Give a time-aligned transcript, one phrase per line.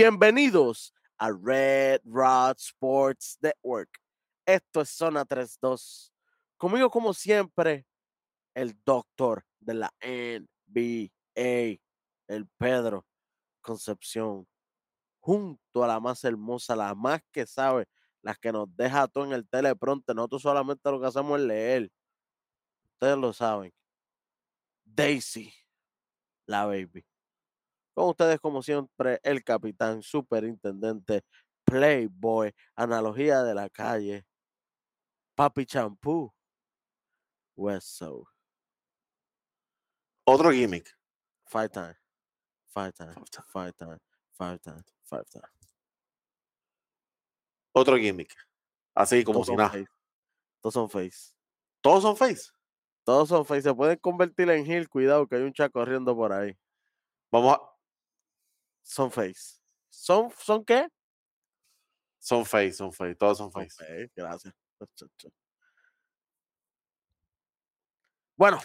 [0.00, 3.90] Bienvenidos a Red Rod Sports Network.
[4.46, 6.12] Esto es Zona 32.
[6.56, 7.84] Conmigo, como siempre,
[8.54, 11.80] el doctor de la NBA,
[12.28, 13.08] el Pedro
[13.60, 14.46] Concepción,
[15.18, 17.88] junto a la más hermosa, la más que sabe,
[18.22, 20.14] la que nos deja todo en el teleprompter.
[20.14, 21.90] Nosotros solamente lo que hacemos es leer.
[22.92, 23.74] Ustedes lo saben.
[24.84, 25.52] Daisy,
[26.46, 27.07] la baby.
[27.98, 31.24] Con ustedes, como siempre, el capitán, superintendente,
[31.64, 34.24] playboy, analogía de la calle,
[35.34, 36.32] papi champú,
[37.56, 38.00] West
[40.24, 40.96] Otro gimmick.
[41.46, 41.96] Five time,
[42.68, 43.14] five time,
[43.52, 43.98] five time,
[44.30, 45.48] five time, five time.
[47.72, 48.32] Otro gimmick.
[48.94, 49.72] Así como si nada.
[50.60, 51.32] Todos son face.
[51.80, 52.52] Todos son face.
[53.02, 53.62] Todos son face.
[53.62, 54.88] Se pueden convertir en heel.
[54.88, 56.56] Cuidado que hay un chat corriendo por ahí.
[57.32, 57.77] Vamos a.
[58.88, 59.60] Son face.
[59.90, 60.88] ¿Son, ¿Son qué?
[62.18, 63.14] Son face, son face.
[63.16, 63.84] Todos son face.
[63.84, 64.54] Okay, gracias.
[68.34, 68.58] Bueno.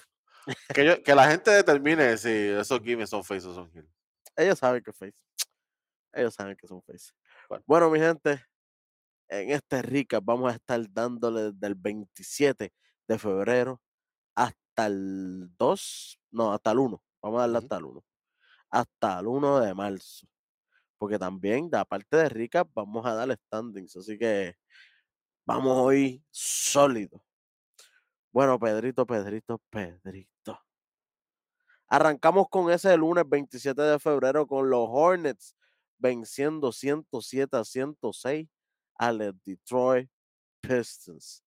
[0.73, 3.89] Que, que, la gente determine si esos gimmicks son face o son heel.
[4.37, 5.13] Ellos saben que face.
[6.13, 7.11] Ellos saben que son face.
[7.65, 8.45] Bueno, mi gente,
[9.27, 12.73] en este rica vamos a estar dándole desde el 27
[13.07, 13.81] de febrero
[14.35, 17.03] hasta el 2, no, hasta el 1.
[17.21, 18.03] Vamos a darle hasta el 1.
[18.73, 20.27] Hasta el 1 de marzo.
[20.97, 23.95] Porque también, aparte de rica, vamos a darle standings.
[23.97, 24.55] Así que
[25.45, 27.23] vamos hoy sólido.
[28.31, 30.59] Bueno, Pedrito, Pedrito, Pedrito.
[31.87, 35.55] Arrancamos con ese lunes 27 de febrero con los Hornets
[35.99, 38.49] venciendo 107 a 106
[38.95, 40.09] a los Detroit
[40.61, 41.43] Pistons.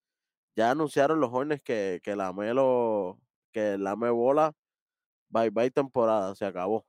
[0.54, 3.19] Ya anunciaron los Hornets que, que la Melo,
[3.52, 4.52] que la me bola,
[5.28, 6.86] bye bye temporada, se acabó.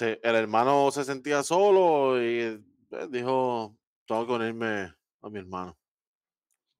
[0.00, 3.76] El hermano se sentía solo y eh, dijo,
[4.06, 5.76] tengo que unirme a mi hermano.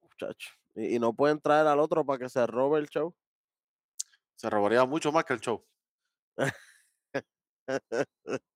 [0.02, 0.50] Muchacho.
[0.74, 3.14] Y, no pueden traer al otro para que se robe el show.
[4.34, 5.64] Se robaría mucho más que el show.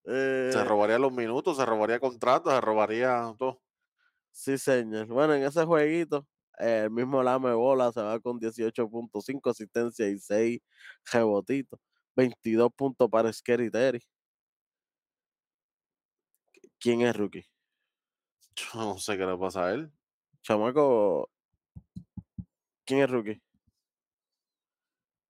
[0.05, 3.63] se robaría los minutos, se robaría contratos, se robaría todo.
[4.31, 5.07] Sí, señor.
[5.07, 6.27] Bueno, en ese jueguito,
[6.59, 10.61] el mismo Lame Bola se va con 18.5 asistencia y 6
[11.11, 11.81] rebotitos.
[12.15, 14.03] 22 puntos para Scary Terry.
[16.81, 17.47] ¿Quién es rookie?
[18.57, 19.93] Yo no sé qué le pasa a él.
[20.43, 21.31] Chamaco.
[22.87, 23.41] ¿Quién es rookie?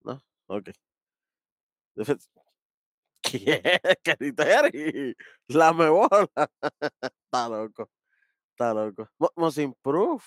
[0.04, 0.70] No, ok.
[3.20, 3.80] ¿Quién es?
[5.48, 6.28] La me bola.
[7.02, 7.90] Está loco.
[8.52, 9.08] Está loco.
[9.36, 10.22] Most improve.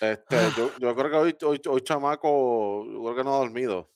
[0.00, 3.90] Este, yo, yo, creo que hoy, hoy, hoy, chamaco, yo creo que no ha dormido.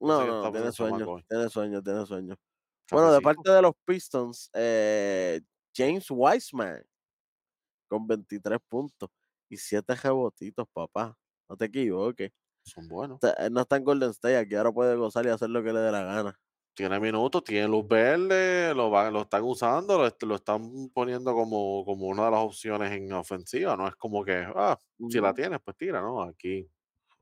[0.00, 2.36] No, no, no tiene sueño, tiene sueño, tiene sueño.
[2.90, 5.40] Bueno, de parte de los Pistons, eh,
[5.74, 6.82] James Wiseman
[7.88, 9.10] con 23 puntos
[9.48, 11.16] y 7 rebotitos, papá.
[11.48, 12.30] No te equivoques.
[12.62, 13.18] Son buenos.
[13.38, 15.80] Él no está en Golden State, aquí ahora puede gozar y hacer lo que le
[15.80, 16.38] dé la gana
[16.80, 22.24] tiene minutos, tiene luz verde, lo, lo están usando, lo, están poniendo como, como una
[22.24, 23.76] de las opciones en ofensiva.
[23.76, 24.78] No es como que, ah,
[25.10, 26.22] si la tienes, pues tira, ¿no?
[26.22, 26.66] Aquí.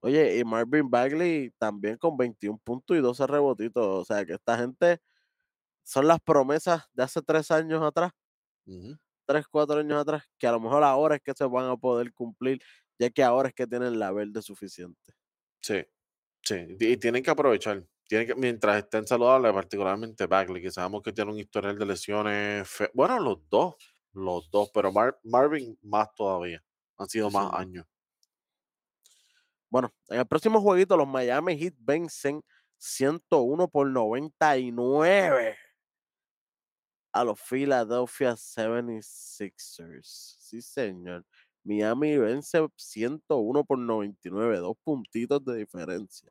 [0.01, 3.85] Oye, y Marvin Bagley también con 21 puntos y 12 rebotitos.
[3.85, 5.01] O sea, que esta gente
[5.89, 8.13] son las promesas de hace tres años atrás,
[9.25, 12.13] tres, cuatro años atrás, que a lo mejor ahora es que se van a poder
[12.13, 12.61] cumplir,
[12.99, 15.15] ya que ahora es que tienen la verde suficiente.
[15.63, 15.83] Sí,
[16.43, 21.13] sí, y tienen que aprovechar tiene que, mientras estén saludables, particularmente Bagley, que sabemos que
[21.13, 22.69] tiene un historial de lesiones.
[22.95, 23.77] Bueno, los dos,
[24.13, 24.91] los dos, pero
[25.25, 26.63] Marvin más todavía.
[26.97, 27.87] Han sido más años.
[29.71, 32.43] Bueno, en el próximo jueguito, los Miami Heat vencen
[32.79, 35.57] 101 por 99
[37.21, 40.37] a los Philadelphia 76ers.
[40.39, 41.25] Sí, señor.
[41.65, 46.31] Miami vence 101 por 99, dos puntitos de diferencia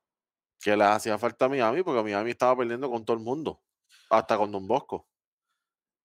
[0.60, 3.62] que le hacía falta a Miami porque Miami estaba perdiendo con todo el mundo,
[4.10, 5.08] hasta con Don Bosco.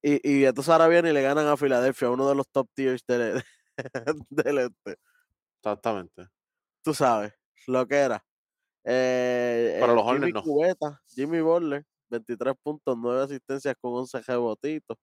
[0.03, 3.05] Y, y entonces ahora viene y le ganan a Filadelfia, uno de los top tiers
[3.07, 3.43] del,
[4.31, 4.97] del este.
[5.59, 6.29] Exactamente.
[6.83, 7.33] Tú sabes,
[7.67, 8.25] lo que era.
[8.85, 10.43] Eh, Pero los Jimmy no.
[10.43, 14.99] Cubeta, Jimmy Butler, 23 puntos, 9 asistencias con 11 rebotitos.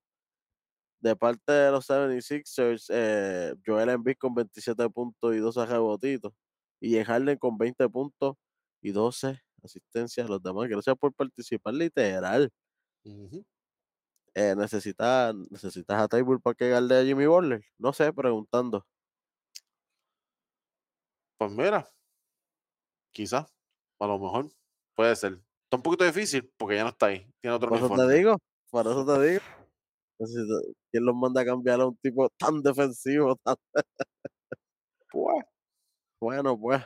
[1.01, 6.33] De parte de los 76ers, eh, Joel Embiid con 27 puntos y 12 rebotitos.
[6.81, 8.35] Y en Harden con 20 puntos
[8.81, 10.67] y 12 asistencias los demás.
[10.67, 12.51] Gracias por participar, literal.
[14.35, 17.63] Eh, ¿necesitas, ¿Necesitas a Table para que galde a Jimmy Butler?
[17.77, 18.85] No sé, preguntando.
[21.37, 21.89] Pues mira,
[23.11, 23.53] quizás,
[23.99, 24.49] a lo mejor,
[24.95, 25.39] puede ser.
[25.69, 27.31] Está un poquito difícil porque ya no está ahí.
[27.41, 28.37] Tiene otro Por eso te digo,
[28.71, 29.41] por eso te digo.
[30.19, 33.35] Necesito- ¿Quién los manda a cambiar a un tipo tan defensivo?
[33.43, 33.55] tan-
[35.11, 35.45] Pues,
[36.19, 36.81] Bueno, pues.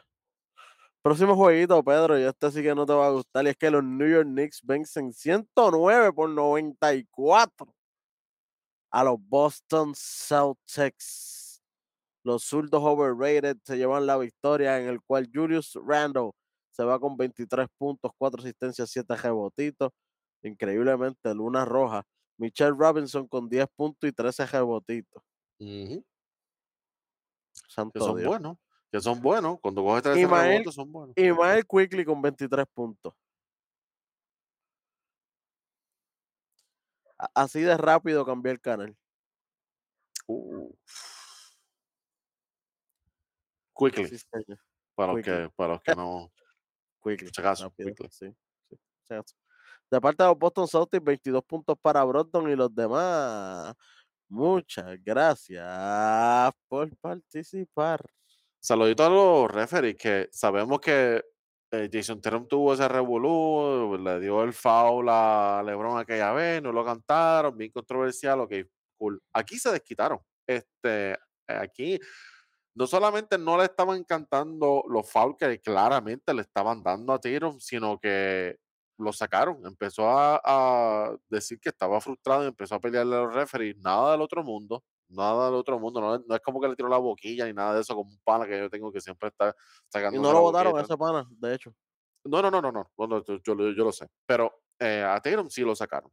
[1.02, 3.46] Próximo jueguito, Pedro, y este sí que no te va a gustar.
[3.46, 7.74] Y es que los New York Knicks vencen 109 por 94
[8.92, 11.62] a los Boston Celtics.
[12.26, 16.32] Los zurdos overrated se llevan la victoria en el cual Julius Randle
[16.74, 19.92] se va con 23 puntos, 4 asistencias, 7 rebotitos.
[20.42, 22.04] Increíblemente, Luna Roja.
[22.38, 25.22] Michelle Robinson con 10 puntos y 13 rebotitos.
[25.60, 28.28] ujú, que Santo son Dios.
[28.28, 28.58] buenos.
[28.92, 29.60] Que son buenos.
[29.62, 31.16] Cuando coges 13 Ismael- rebotes, son buenos.
[31.16, 33.14] Miles Quickly con 23 puntos.
[37.36, 38.98] Así de rápido cambié el canal.
[40.28, 40.74] Uh.
[43.78, 44.18] Quickly.
[44.18, 44.26] Sí,
[44.96, 46.32] para, los que, para los que no.
[47.04, 47.30] Quickly.
[48.10, 48.28] Sí,
[49.10, 49.16] sí.
[49.92, 53.76] De parte de los Boston Celtics, 22 puntos para Brockton y los demás.
[54.30, 58.04] Muchas gracias por participar.
[58.60, 61.24] Saludito a los referees que sabemos que
[61.72, 66.72] eh, Jason Tatum tuvo ese revolú, le dio el foul a LeBron aquella vez, no
[66.72, 68.54] lo cantaron, bien controversial, ok,
[68.98, 69.22] cool.
[69.34, 70.20] Aquí se desquitaron.
[70.48, 71.18] Este,
[71.48, 72.00] aquí
[72.76, 77.60] no solamente no le estaban cantando los fouls que claramente le estaban dando a Tatum,
[77.60, 78.58] sino que
[78.98, 79.66] lo sacaron.
[79.66, 83.78] Empezó a, a decir que estaba frustrado y empezó a pelearle a los referees.
[83.78, 84.84] Nada del otro mundo.
[85.10, 86.02] Nada del otro mundo.
[86.02, 88.20] No, no es como que le tiró la boquilla ni nada de eso, como un
[88.24, 89.56] pana que yo tengo que siempre está
[89.90, 90.18] sacando.
[90.18, 91.76] Y no lo votaron a ese pana, de hecho.
[92.26, 94.08] No, no, no, no, no, no, no, yo, yo lo- yo lo sé.
[94.26, 96.12] Pero eh, a Tatum sí lo sacaron.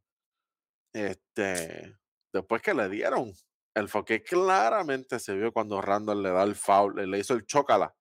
[0.93, 1.97] Este,
[2.33, 3.33] después que le dieron
[3.75, 7.47] el foul, que claramente se vio cuando Randall le da el foul, le, hizo el
[7.47, 7.95] chócala.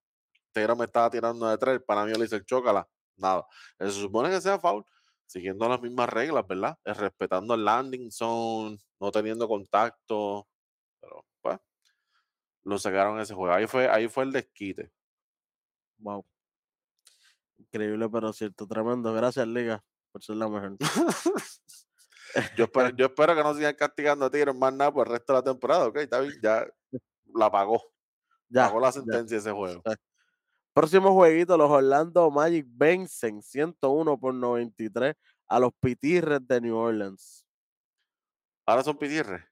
[0.51, 2.87] Tatum me estaba tirando de tres, para mí le hizo el chócala.
[3.17, 3.45] Nada.
[3.79, 4.83] Se supone que sea foul,
[5.25, 6.77] siguiendo las mismas reglas, ¿verdad?
[6.85, 10.47] Eh, respetando el landing zone, no teniendo contacto.
[10.99, 11.59] Pero, pues,
[12.63, 13.53] lo sacaron ese juego.
[13.53, 14.91] Ahí fue, ahí fue el desquite.
[15.99, 16.25] Wow.
[17.57, 18.67] Increíble, pero cierto.
[18.67, 19.13] Tremendo.
[19.13, 20.77] Gracias, Liga, por ser la mejor.
[22.55, 25.33] Yo espero, yo espero que no sigan castigando a Tigres más nada por el resto
[25.33, 26.65] de la temporada, ok, está bien, ya
[27.33, 27.81] la pagó,
[28.49, 28.91] Ya, pagó la ya.
[28.93, 29.81] sentencia ese juego.
[30.73, 35.15] Próximo jueguito, los Orlando Magic vencen 101 por 93
[35.47, 37.45] a los Pitirres de New Orleans.
[38.65, 39.43] Ahora son pitirres,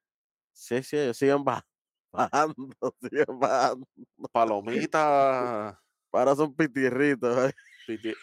[0.52, 1.64] Sí, sí, ellos siguen baj-
[2.12, 2.70] bajando,
[3.02, 3.88] siguen bajando.
[4.32, 5.76] palomitas,
[6.12, 7.50] Ahora son pitirritos.
[7.50, 7.54] ¿eh?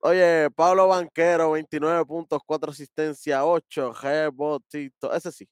[0.00, 5.16] Oye, Pablo Banquero, 29 puntos, 4 asistencias, 8 rebotitos.
[5.16, 5.48] Ese sí.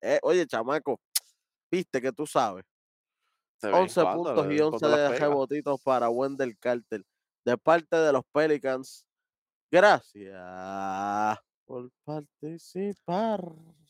[0.00, 1.00] Eh, oye, chamaco,
[1.70, 2.64] viste que tú sabes.
[3.60, 6.08] de vez en 11 cuando, puntos y vez en 11 cuando las de rebotitos para
[6.08, 7.04] Wendell Carter.
[7.44, 9.04] De parte de los Pelicans.
[9.70, 13.40] Gracias por participar.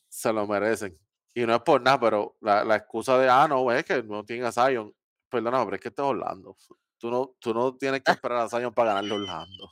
[0.08, 0.98] Se lo merecen.
[1.34, 4.24] Y no es por nada, pero la, la excusa de, ah, no, es que no
[4.24, 4.92] tienen a Zion.
[5.28, 6.56] Perdona, pero es que esto es Orlando.
[6.98, 9.70] Tú no, tú no tienes que esperar a Zion para ganarle Orlando.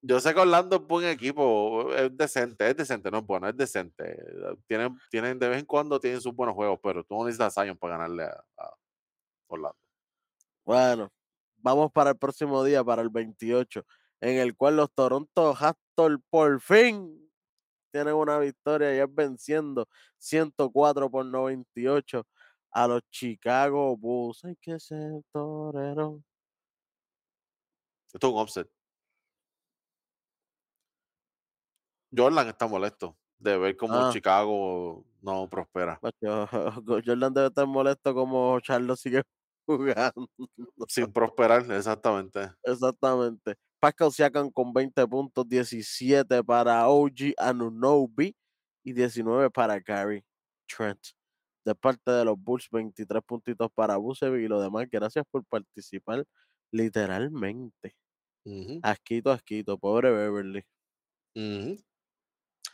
[0.00, 3.56] Yo sé que Orlando es buen equipo, es decente, es decente, no es bueno, es
[3.56, 4.16] decente.
[4.66, 7.64] Tienen, tienen de vez en cuando tienen sus buenos juegos, pero tú no necesitas a
[7.64, 8.74] Zion para ganarle a, a
[9.48, 9.78] Orlando.
[10.64, 11.10] Bueno,
[11.56, 13.84] vamos para el próximo día, para el 28,
[14.20, 17.28] en el cual los Toronto Raptors por fin
[17.90, 19.88] tienen una victoria y es venciendo
[20.18, 22.26] 104 por 98
[22.70, 24.44] a los Chicago Bulls.
[24.44, 26.22] Hay que ser torero.
[28.12, 28.77] Esto es un offset.
[32.16, 34.04] Jordan está molesto de ver cómo Ah.
[34.04, 36.02] Chicago no prospera.
[36.02, 36.46] Macho,
[37.04, 39.22] Jordan debe estar molesto como Charlos sigue
[39.66, 40.28] jugando.
[40.94, 42.50] Sin prosperar, exactamente.
[42.64, 43.54] Exactamente.
[43.80, 48.34] Pascal Siakam con 20 puntos, 17 para OG Anunobi
[48.84, 50.24] y 19 para Gary
[50.66, 50.98] Trent.
[51.64, 54.86] De parte de los Bulls, 23 puntitos para Busevic y lo demás.
[54.90, 56.24] Gracias por participar
[56.72, 57.94] literalmente.
[58.82, 59.78] Asquito, asquito.
[59.78, 60.64] Pobre Beverly.
[61.34, 61.78] ujú.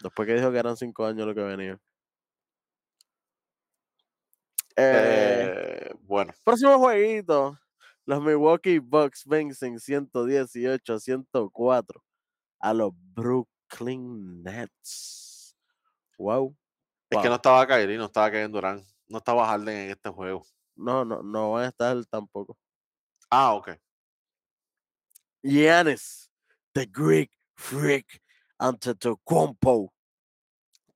[0.02, 1.80] Después que dijo que eran 5 años lo que venía.
[4.76, 5.54] Eh,
[5.86, 7.58] Eh, bueno, Próximo jueguito.
[8.06, 12.04] Los Milwaukee Bucks vencen 118 a 104
[12.60, 15.56] a los Brooklyn Nets.
[16.18, 16.56] Wow.
[17.10, 20.44] es que no estaba Kyrie, no estaba Kevin Durant, no estaba Harden en este juego.
[20.76, 22.58] No, no, no van a estar tampoco.
[23.30, 23.70] Ah, ok.
[25.42, 26.30] Giannis,
[26.72, 28.20] the Greek Freak,
[28.58, 29.92] Antetokounmpo.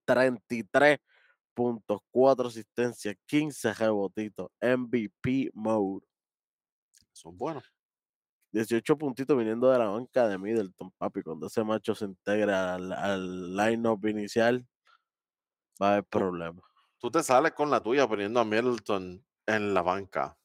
[0.04, 0.98] 33
[1.54, 6.06] puntos, 4 asistencias, 15 rebotitos, MVP mode.
[7.12, 7.64] Son buenos.
[8.52, 11.22] 18 puntitos viniendo de la banca de Middleton, papi.
[11.22, 14.66] Cuando ese macho se integra al, al line-up inicial,
[15.80, 16.64] va a haber problemas.
[16.98, 20.36] Tú te sales con la tuya poniendo a Middleton en la banca.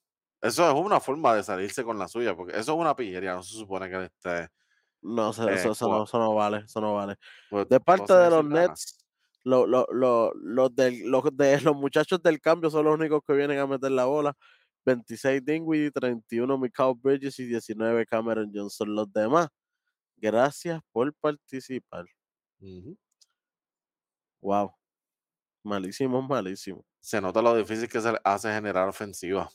[0.41, 3.43] Eso es una forma de salirse con la suya, porque eso es una pillería, no
[3.43, 4.49] se supone que él esté.
[5.03, 7.15] No, sé, Eh, eso, eso cua- no, eso no vale, eso no vale.
[7.49, 8.45] pues, De parte de los.
[8.45, 9.05] Nets,
[9.43, 13.33] lo- lo- lo- los, del- los de los muchachos del cambio son los únicos que
[13.33, 14.33] vienen a meter la bola.
[14.85, 18.93] 26 Dinwiddie, 31 Mikal Bridges y 19 Cameron Johnson.
[18.95, 19.47] Los demás,
[20.17, 22.05] gracias por participar.
[24.41, 24.73] Wow.
[25.63, 26.85] Malísimo, malísimo.
[26.99, 29.49] Se nota lo difícil que se hace generar ofensiva.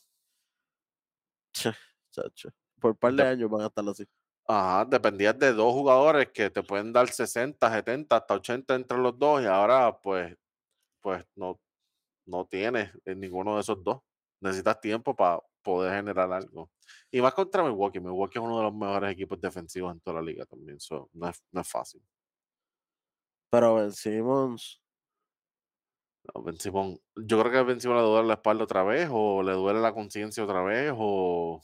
[1.52, 1.73] Che,
[2.11, 2.50] chacho.
[2.81, 4.07] Por par de De- años van a estar así.
[4.50, 9.19] Ajá, dependías de dos jugadores que te pueden dar 60, 70, hasta 80 entre los
[9.19, 10.35] dos y ahora pues,
[11.02, 11.61] pues no,
[12.26, 14.00] no tienes en ninguno de esos dos.
[14.40, 16.71] Necesitas tiempo para poder generar algo.
[17.11, 18.00] Y más contra Milwaukee.
[18.00, 20.81] Milwaukee es uno de los mejores equipos defensivos en toda la liga también.
[20.81, 22.02] so, no, es, no es fácil.
[23.50, 24.81] Pero Ben Simmons,
[26.35, 29.43] No, Ben Simmons- yo creo que Ben Simmons le duele la espalda otra vez o
[29.43, 31.61] le duele la conciencia otra vez o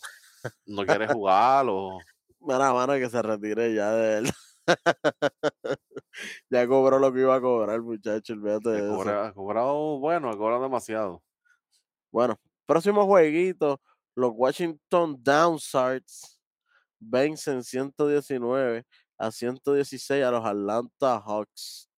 [0.66, 1.98] no quiere jugar o...
[2.44, 4.30] mala mano que se retire ya de él.
[6.50, 8.32] ya cobró lo que iba a cobrar, muchacho.
[8.34, 8.96] Olvídate Ha de eso.
[8.96, 11.22] cobra- ha cobrado, bueno, ha cobrado demasiado.
[12.10, 13.80] Bueno, próximo jueguito,
[14.14, 16.40] los Washington Downsides
[17.00, 18.84] vencen 119
[19.18, 21.88] a 116 a los Atlanta Hawks.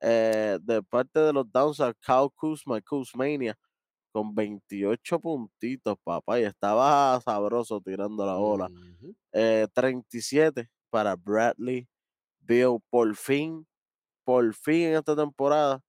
[0.00, 3.56] Eh, de parte de los Downsides, Kyle Kuzma, Kuzmania,
[4.18, 8.70] con 28 puntitos, papá, y estaba sabroso tirando la bola.
[8.70, 9.14] Ujú.
[9.32, 11.88] Eh, 37 para Bradley
[12.40, 13.66] Bill, por fin,
[14.24, 15.82] por fin en esta temporada,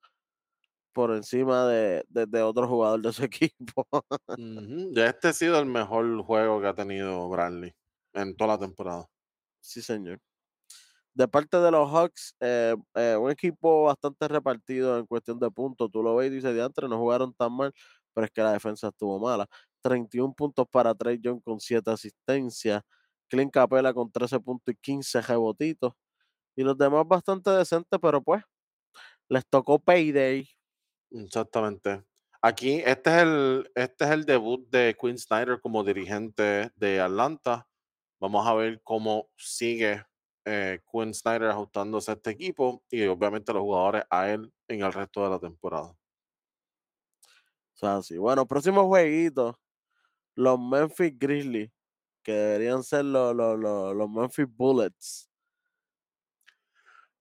[0.93, 3.87] por encima de, de, de otro jugador de su equipo.
[4.95, 7.75] Ya este ha sido el mejor juego que ha tenido Bradley
[8.13, 9.07] en toda la temporada.
[9.61, 10.19] Sí, señor.
[11.13, 15.89] De parte de los Hawks, eh, eh, un equipo bastante repartido en cuestión de puntos.
[15.91, 17.73] Tú lo ves y dices, diantre, no jugaron tan mal,
[18.13, 19.47] pero es que la defensa estuvo mala.
[19.81, 22.81] 31 puntos para Trey Young con 7 asistencias.
[23.29, 25.93] Clint Capela con 13 puntos y 15 rebotitos.
[26.55, 28.43] Y los demás bastante decentes, pero pues,
[29.29, 30.47] les tocó payday.
[31.11, 32.03] Exactamente.
[32.41, 37.67] Aquí, este es el, este es el debut de Quinn Snyder como dirigente de Atlanta.
[38.19, 40.03] Vamos a ver cómo sigue
[40.45, 44.93] eh, Quinn Snyder ajustándose a este equipo y obviamente los jugadores a él en el
[44.93, 45.98] resto de la temporada.
[47.81, 48.17] O sea, sí.
[48.17, 49.57] Bueno, próximo jueguito.
[50.35, 51.71] Los Memphis Grizzlies,
[52.23, 55.29] que deberían ser los, los, los, los Memphis Bullets.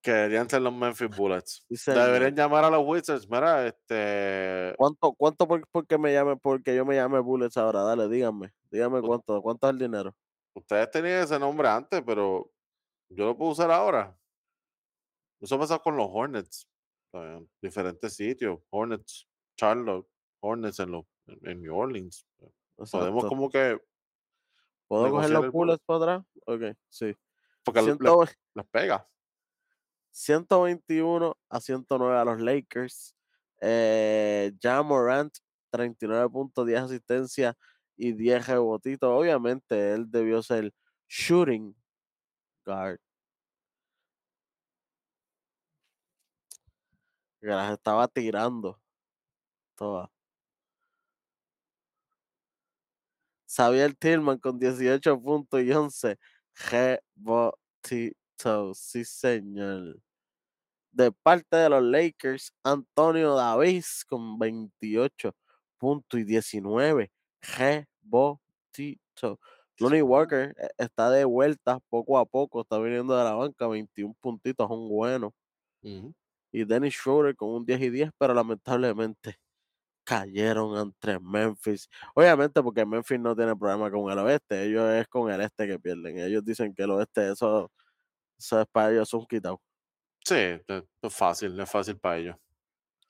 [0.01, 1.65] Que deberían ser los Memphis Bullets.
[1.85, 3.29] Deberían llamar a los Wizards.
[3.29, 4.73] Mira, este.
[4.77, 7.83] ¿Cuánto, cuánto por, porque me llame, porque yo me llame Bullets ahora?
[7.83, 8.53] Dale, díganme.
[8.69, 10.13] Díganme cuánto, cuánto es el dinero.
[10.53, 12.51] Ustedes tenían ese nombre antes, pero
[13.07, 14.13] yo lo puedo usar ahora.
[15.39, 16.67] Eso pasa con los Hornets.
[17.13, 18.59] En diferentes sitios.
[18.69, 19.25] Hornets,
[19.57, 20.07] Charlotte,
[20.41, 22.25] Hornets en, los, en, New Orleans.
[22.75, 23.27] Podemos Exacto.
[23.27, 23.79] como que.
[24.87, 26.25] ¿Puedo coger los el Bullets para atrás?
[26.45, 27.15] Ok, sí.
[27.63, 29.07] Porque Ciento- les pega.
[30.11, 33.15] 121 a 109 a los Lakers.
[33.61, 35.35] Eh, Ja Morant,
[35.71, 37.55] 39 puntos, 10 asistencias
[37.95, 39.09] y 10 rebotitos.
[39.09, 40.73] Obviamente, él debió ser
[41.07, 41.75] shooting
[42.65, 42.99] guard.
[47.41, 48.81] Que las estaba tirando
[49.75, 50.09] todas.
[53.49, 56.17] Xavier Tillman con 18 puntos y 11
[56.71, 58.77] rebotitos.
[58.79, 59.99] Sí, señor.
[60.91, 65.33] De parte de los Lakers, Antonio Davis con 28
[65.77, 67.11] puntos y 19
[67.57, 69.37] rebotitos.
[69.79, 74.15] Lonnie Walker eh, está de vuelta poco a poco, está viniendo de la banca, 21
[74.21, 75.31] puntitos, son buenos.
[75.83, 76.13] Ujú.
[76.51, 79.37] Y Dennis Schroeder con un 10 y 10, pero lamentablemente
[80.09, 81.87] cayeron entre Memphis.
[82.15, 85.77] Obviamente porque Memphis no tiene problema con el oeste, ellos es con el este que
[85.77, 86.17] pierden.
[86.17, 87.71] Ellos dicen que el oeste, eso,
[88.35, 89.61] eso es para ellos un quitado.
[90.25, 92.35] Sí, es fácil, es fácil para ellos.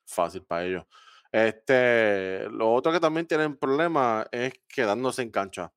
[0.05, 0.83] Fácil para ellos.
[1.31, 5.71] Este, lo otro que también tienen problema es quedándose en cancha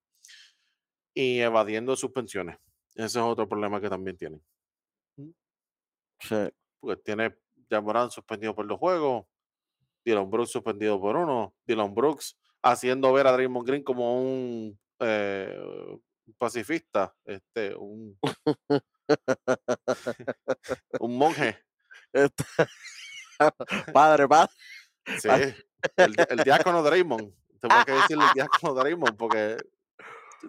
[1.14, 2.56] y evadiendo suspensiones.
[2.96, 4.42] Ese es otro problema que también tienen.
[6.18, 6.48] Sí.
[6.80, 7.36] Porque tiene
[7.70, 9.26] Jamoran suspendido por dos juegos,
[10.04, 15.56] Dylan Brooks suspendido por uno, Dylan Brooks haciendo ver a Draymond Green como un eh,
[16.38, 18.18] pacifista, este, un,
[21.00, 21.58] un monje.
[22.12, 22.44] Este-
[23.92, 24.50] padre, padre.
[25.18, 25.28] Sí,
[25.96, 27.32] el, di- el diácono Draymond.
[27.60, 29.56] Tengo que decirle el diácono Draymond porque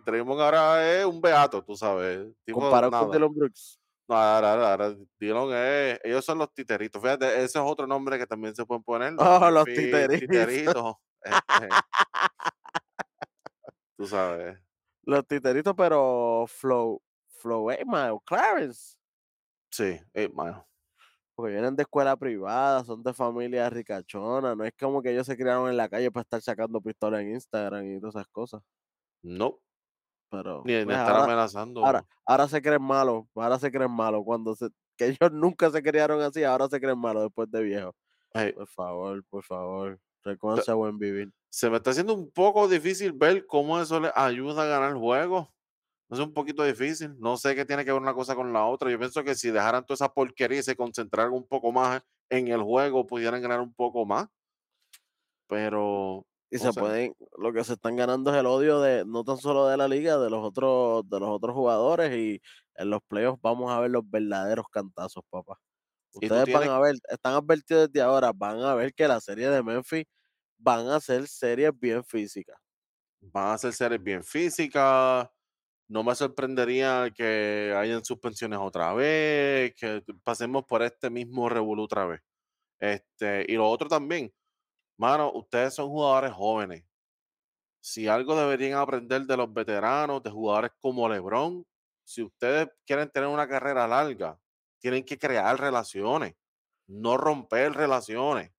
[0.05, 2.27] Draymond ahora es un beato, tú sabes.
[2.51, 3.12] Comparado con.
[3.12, 3.79] Dylan Brooks.
[4.15, 7.01] Ahora, ahora, ahora Dillon es, ellos son los titeritos.
[7.01, 9.13] Fíjate, ese es otro nombre que también se pueden poner.
[9.17, 10.20] Oh, los titeritos.
[10.20, 11.70] titeritos, este,
[13.98, 14.60] tú sabes.
[15.03, 17.01] Los titeritos, pero Flow,
[17.39, 18.98] Flow 8 Mile, Clarence.
[19.72, 20.63] Sí, Eight Mile.
[21.36, 24.55] Porque vienen de escuela privada, son de familia ricachona.
[24.55, 27.32] No es como que ellos se criaron en la calle para estar sacando pistolas en
[27.32, 28.62] Instagram y todas esas cosas.
[29.24, 29.60] No,
[30.33, 31.85] Pero ni, ni pues, estar ahora, amenazando.
[31.85, 33.25] ahora, ahora se creen malos.
[33.35, 34.23] Ahora se creen malos.
[34.25, 37.95] Cuando se, que ellos nunca se criaron así, ahora se creen malos después de viejo.
[38.33, 39.99] Hey, Por favor, por favor.
[40.23, 41.31] Reconoce a buen vivir.
[41.49, 45.49] se me está haciendo un poco difícil ver cómo eso les ayuda a ganar juegos.
[46.09, 47.15] Es un poquito difícil.
[47.19, 48.89] No sé qué tiene que ver una cosa con la otra.
[48.89, 52.47] Yo pienso que si dejaran toda esa porquería y se concentraran un poco más en
[52.47, 54.27] el juego, pudieran ganar un poco más.
[55.47, 59.39] Pero Y se pueden, lo que se están ganando es el odio de, no tan
[59.39, 62.39] solo de la liga, de los otros, de los otros jugadores, y
[62.75, 65.57] en los playoffs vamos a ver los verdaderos cantazos, papá.
[66.13, 69.63] Ustedes van a ver, están advertidos desde ahora, van a ver que la serie de
[69.63, 70.05] Memphis
[70.60, 72.55] van a ser series bien físicas.
[73.19, 75.27] van a ser series bien físicas.
[75.88, 82.05] No me sorprendería que hayan suspensiones otra vez, que pasemos por este mismo revolú otra
[82.05, 82.22] vez.
[82.79, 84.31] Este, y lo otro también,
[84.97, 86.83] mano, ustedes son jugadores jóvenes.
[87.81, 91.65] Si algo deberían aprender de los veteranos, de jugadores como LeBron,
[92.05, 94.39] si ustedes quieren tener una carrera larga,
[94.79, 96.35] tienen que crear relaciones,
[96.88, 98.51] no romper relaciones,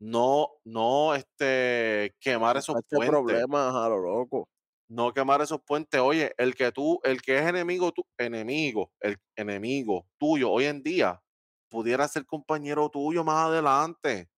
[0.00, 4.48] no, no este, quemar esos Buscarse puentes problemas a lo loco.
[4.88, 6.00] no quemar esos puentes.
[6.00, 10.82] Oye, el que tú, el que es enemigo, tu, enemigo, el enemigo tuyo hoy en
[10.82, 11.20] día,
[11.68, 14.28] pudiera ser compañero tuyo más adelante.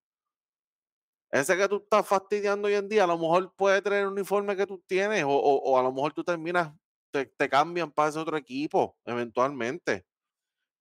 [1.32, 4.56] Ese que tú estás fastidiando hoy en día, a lo mejor puede tener el uniforme
[4.56, 6.72] que tú tienes, o, o- o a lo mejor tú terminas,
[7.12, 10.06] te, te cambian para ese otro equipo, eventualmente.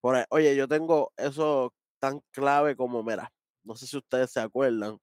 [0.01, 3.31] Por ahí- oye, yo tengo eso tan clave como, mira,
[3.63, 4.99] no sé si ustedes se acuerdan.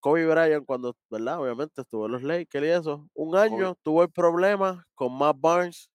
[0.00, 1.40] Kobe Bryant, cuando, ¿verdad?
[1.40, 3.08] Obviamente estuvo en los Lakers y eso.
[3.14, 5.90] Un año tuvo el problema con Matt Barnes,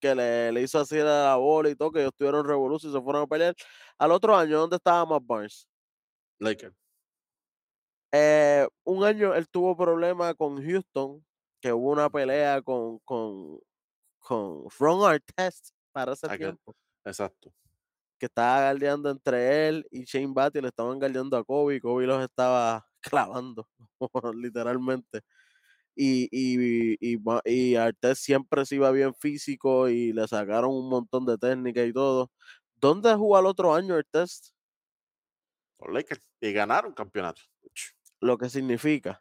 [0.00, 2.96] que le, le hizo así a la bola y todo, que ellos tuvieron revolución y
[2.96, 3.54] se fueron a pelear.
[3.98, 5.68] Al otro año, ¿dónde estaba Matt Barnes?
[6.40, 6.74] Lakers.
[8.12, 11.24] Eh, un año él tuvo problemas con Houston,
[11.60, 13.58] que hubo una pelea con, con,
[14.20, 16.56] con Ron Artest para ese Aquel.
[16.56, 16.74] tiempo.
[17.04, 17.54] Exacto.
[18.18, 22.06] que estaba galdeando entre él y Shane Batty, le estaban galdeando a Kobe, y Kobe
[22.06, 23.68] los estaba clavando,
[24.34, 25.22] literalmente.
[25.96, 31.26] Y, y, y, y Artest siempre se iba bien físico y le sacaron un montón
[31.26, 32.32] de técnicas y todo.
[32.76, 34.50] ¿Dónde jugó el otro año Artest?
[35.80, 36.26] Los Lakers.
[36.40, 37.42] Y ganaron campeonato.
[38.22, 39.20] Lo que significa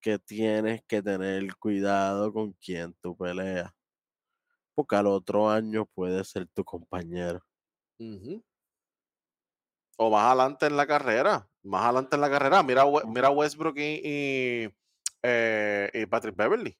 [0.00, 3.72] que tienes que tener cuidado con quien tú peleas.
[4.76, 7.40] Porque al otro año puede ser tu compañero.
[9.96, 11.48] O más adelante en la carrera.
[11.64, 12.62] Más adelante en la carrera.
[12.62, 14.74] Mira, mira Westbrook y, y,
[15.22, 16.78] eh, y Patrick Beverly.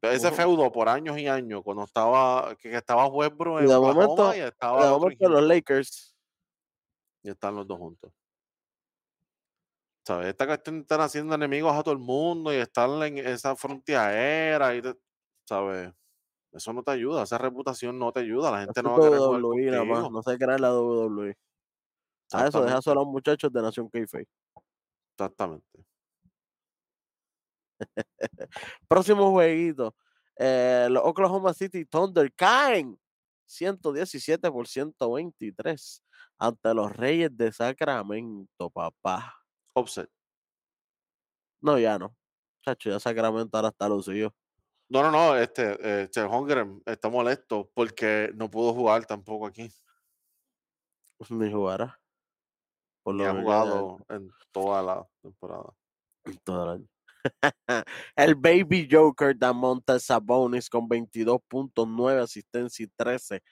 [0.00, 4.34] Ese feudo por años y años, cuando estaba, que estaba Westbrook en de Oklahoma momento-
[4.34, 6.16] y estaba De momento los Lakers
[7.22, 8.10] y están los dos juntos.
[10.06, 10.28] ¿Sabes?
[10.28, 14.82] Esta cuestión estar haciendo enemigos a todo el mundo y estar en esa fronteera y
[14.82, 14.94] te-
[15.46, 15.92] ¿sabes?
[16.52, 19.18] Eso no te ayuda, esa reputación no te ayuda, la gente no va a querer
[19.20, 20.10] jugar WWE nada más, contigo.
[20.16, 21.36] no se crea la WWE.
[22.32, 24.26] A eso deja solo a los muchachos de Nación Kayfabe.
[25.12, 25.84] exactamente.
[28.88, 29.94] Próximo jueguito.
[30.36, 32.98] eh, los Oklahoma City Thunder caen
[33.46, 36.02] 117 por 123
[36.38, 39.34] ante los Reyes de Sacramento, papá.
[39.74, 40.10] Offset.
[41.60, 42.16] No, ya no.
[42.62, 44.34] Chacho, ya Sacramento ahora está lucido.
[44.88, 49.70] No, no, no, este, Chet Holmgren está molesto porque no pudo jugar tampoco aquí.
[51.28, 52.00] Ni jugará.
[53.02, 55.72] Por lo ha que queda jugado en toda la temporada.
[56.24, 56.88] en todo el año.
[58.16, 63.42] el Baby Joker de Montes Sabonis con 22 puntos, 9 asistencias y 13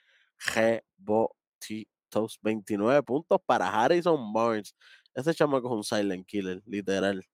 [0.55, 2.39] rebotitos.
[2.41, 4.75] 29 puntos para Harrison Barnes.
[5.15, 7.25] Ese chamaco es un silent killer, literal.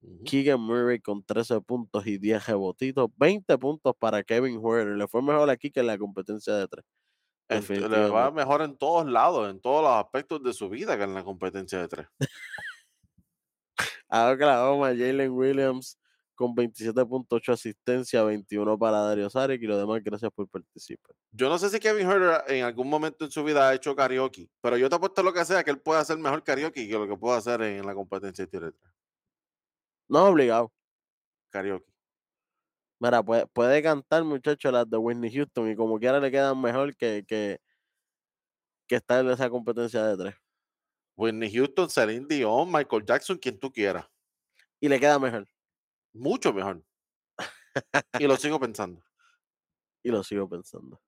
[0.00, 0.24] Ujú.
[0.24, 3.08] Keegan Murray con 13 puntos y 10 rebotitos.
[3.16, 4.96] 20 puntos para Kevin Huerter.
[4.96, 6.84] Le fue mejor aquí que en la competencia de tres.
[7.48, 11.04] En- le va mejor en todos lados, en todos los aspectos de su vida que
[11.04, 12.06] en la competencia de tres.
[14.08, 15.98] A Oklahoma, Jalen Williams
[16.38, 21.16] con 27.8 asistencia, 21 para Dario Saric y lo demás, gracias por participar.
[21.32, 24.48] Yo no sé si Kevin Herter en algún momento en su vida ha hecho karaoke,
[24.60, 27.08] pero yo te apuesto lo que sea que él puede hacer mejor karaoke que lo
[27.08, 28.72] que puede hacer en la competencia de.
[30.06, 30.72] No obligado.
[31.50, 31.90] Karaoke.
[33.00, 36.94] Mira, puede, puede cantar, muchacho, las de Whitney Houston y como quiera le quedan mejor
[36.96, 37.58] que, que,
[38.86, 40.34] que estar en esa competencia de tres.
[41.16, 44.06] Whitney Houston, Celine Dion, Michael Jackson, quien tú quieras.
[44.78, 45.44] Y le queda mejor.
[46.12, 46.82] Mucho mejor.
[48.18, 49.02] y lo sigo pensando.
[50.04, 51.02] Y lo sigo pensando.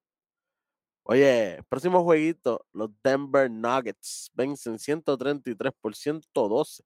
[1.05, 6.83] Oye, próximo jueguito, los Denver Nuggets vencen 133 por 112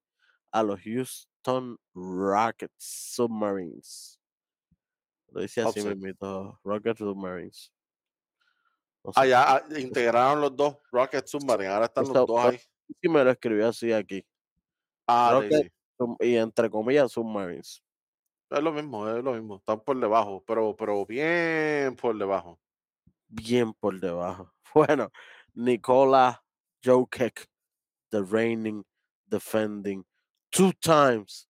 [0.52, 2.74] a los Houston Rockets
[3.14, 4.20] Submarines.
[5.28, 5.96] Lo dice así Upset.
[5.96, 7.72] mismito, Rockets Submarines.
[9.02, 9.28] No Ah, sé.
[9.30, 11.68] ya ah, integraron los dos Rocket Submarine.
[11.72, 12.58] Ahora están los dos ahí.
[13.02, 14.24] Sí me lo escribió así aquí.
[15.06, 15.72] Ah, sí, Rocket- sí.
[15.98, 17.82] sub- Y entre comillas, Submarines.
[18.50, 19.56] Es lo mismo, es lo mismo.
[19.56, 22.60] Están por debajo, pero, pero bien por debajo.
[23.28, 24.50] Bien por debajo.
[24.74, 25.08] Bueno,
[25.54, 26.42] Nikola
[26.84, 27.46] Jokic,
[28.10, 28.84] the reigning,
[29.24, 30.04] defending,
[30.50, 31.48] two times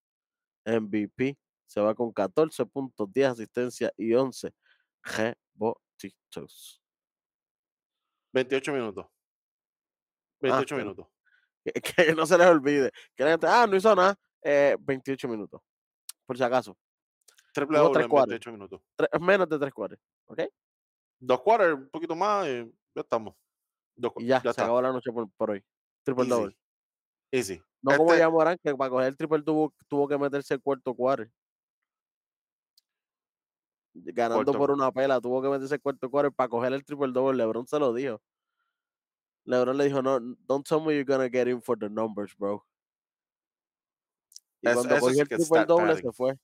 [0.66, 4.52] MVP, se va con 14 puntos, 10 asistencias y 11
[5.02, 6.83] rebotitos.
[8.35, 9.07] 28 minutos.
[10.42, 11.07] 28 Ah, minutos.
[11.64, 12.90] Que, que no se les olvide.
[13.16, 14.18] Que la gente, ah, no hizo nada.
[14.42, 15.62] eh, 28 minutos.
[16.26, 16.76] Por si acaso.
[17.52, 18.28] Triple Tuvo doble tres en cuartos.
[18.30, 18.80] 28 minutos.
[18.96, 19.98] Tres- menos de tres cuartos.
[20.26, 20.40] ¿Ok?
[21.20, 23.34] Dos quarters, un poquito más y ya estamos.
[23.96, 24.62] Dos Y ya, se está.
[24.62, 25.64] acabó la noche por, por hoy.
[26.02, 26.30] Triple Easy.
[26.30, 26.56] double.
[27.30, 27.62] Easy.
[27.82, 30.60] No como Este- ya Morán, que para coger el triple tuvo, tuvo que meterse el
[30.62, 31.30] cuarto quarter.
[33.94, 37.12] Ganando Cuarto- por una pela, tuvo que meterse el cuarto quarter para coger el triple
[37.12, 37.37] double.
[37.37, 38.20] LeBron se lo dijo.
[39.44, 42.64] LeBron le dijo, no, don't tell me you're gonna get in for the numbers, bro.
[44.64, 46.03] Y Eso- cuando eso cogió el triple doble padding.
[46.03, 46.38] se fue.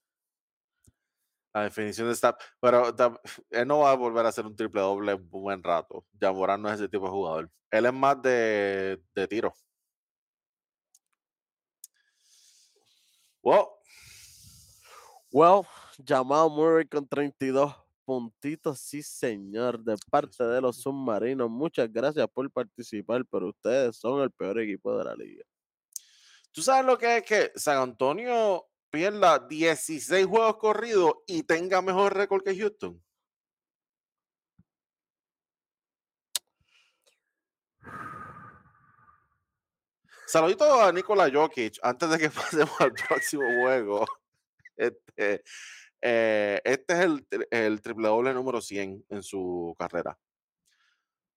[1.55, 2.39] La definición de stat.
[2.61, 2.95] Pero
[3.51, 6.05] él no va a volver a hacer un triple doble un buen rato.
[6.21, 7.51] Ya Morán no es ese tipo de jugador.
[7.71, 9.55] Él es más de, de tiro.
[13.43, 13.69] Wow.
[15.33, 15.63] Well,
[16.07, 21.49] Jamal Murray con 32 puntitos, sí señor, de parte de los submarinos.
[21.49, 25.45] Muchas gracias por participar, pero ustedes son el peor equipo de la liga.
[26.53, 32.17] ¿Tú sabes lo que es que San Antonio pierda 16 juegos corridos y tenga mejor
[32.17, 33.01] récord que Houston?
[40.27, 44.05] Saludito a Nikola Jokic antes de que pasemos al próximo juego.
[44.77, 45.43] Este,
[46.01, 50.19] eh, este es el, el triple doble número 100 en su carrera.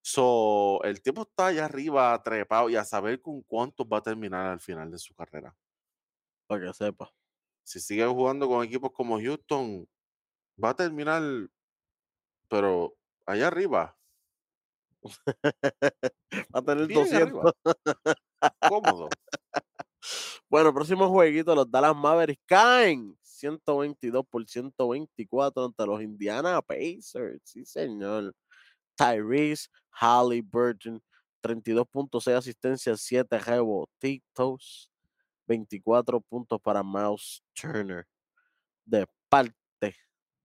[0.05, 4.47] So, el tipo está allá arriba, trepado, y a saber con cuántos va a terminar
[4.47, 5.55] al final de su carrera.
[6.47, 7.13] Para que sepa.
[7.63, 9.87] si sigue jugando con equipos como Houston,
[10.63, 11.23] va a terminar,
[12.49, 13.97] pero allá arriba,
[16.55, 17.11] Va a tener bien 200.
[17.11, 17.53] arriba.
[18.67, 19.09] Cómodo.
[20.49, 27.41] Bueno, próximo jueguito, los Dallas Mavericks caen 122 por 124 ante los Indiana Pacers.
[27.43, 28.33] Sí, señor.
[28.95, 31.01] Tyrese Halliburton,
[31.43, 34.89] 32.6 asistencias, 7 rebotitos,
[35.47, 38.07] 24 puntos para Miles Turner.
[38.85, 39.95] De parte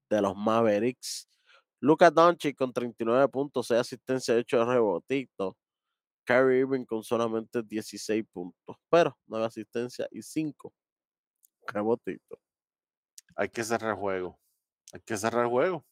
[0.09, 1.27] de los Mavericks.
[1.81, 5.55] Luka Doncic con 39.6 asistencias, 8 rebotitos.
[6.25, 10.71] Kyrie Irving con solamente 16 puntos, pero 9 asistencias y 5
[11.65, 12.39] rebotitos.
[13.35, 14.39] Hay que cerrar el juego.
[14.93, 15.85] Hay que cerrar el juego.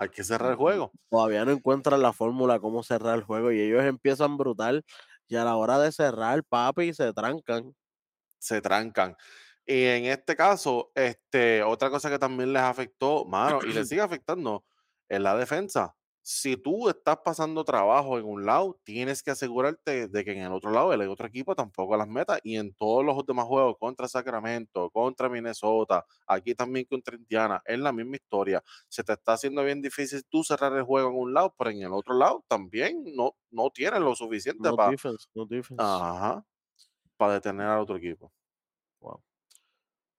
[0.00, 0.92] Hay que cerrar el juego.
[1.10, 4.82] Todavía no encuentran la fórmula cómo cerrar el juego y ellos empiezan brutal
[5.28, 7.74] y a la hora de cerrar, papi, se trancan.
[8.38, 9.14] Se trancan.
[9.66, 14.00] Y en este caso, este, otra cosa que también les afectó, mano, y les sigue
[14.00, 14.64] afectando,
[15.06, 15.94] es la defensa.
[16.32, 20.52] Si tú estás pasando trabajo en un lado, tienes que asegurarte de que en el
[20.52, 22.38] otro lado el otro equipo tampoco las meta.
[22.44, 27.80] Y en todos los demás juegos, contra Sacramento, contra Minnesota, aquí también contra Indiana, es
[27.80, 28.62] la misma historia.
[28.88, 31.82] Se te está haciendo bien difícil tú cerrar el juego en un lado, pero en
[31.82, 35.82] el otro lado también no, no tienes lo suficiente No para defense, no defense.
[35.82, 36.46] Ajá.
[37.16, 38.32] Para detener al otro equipo.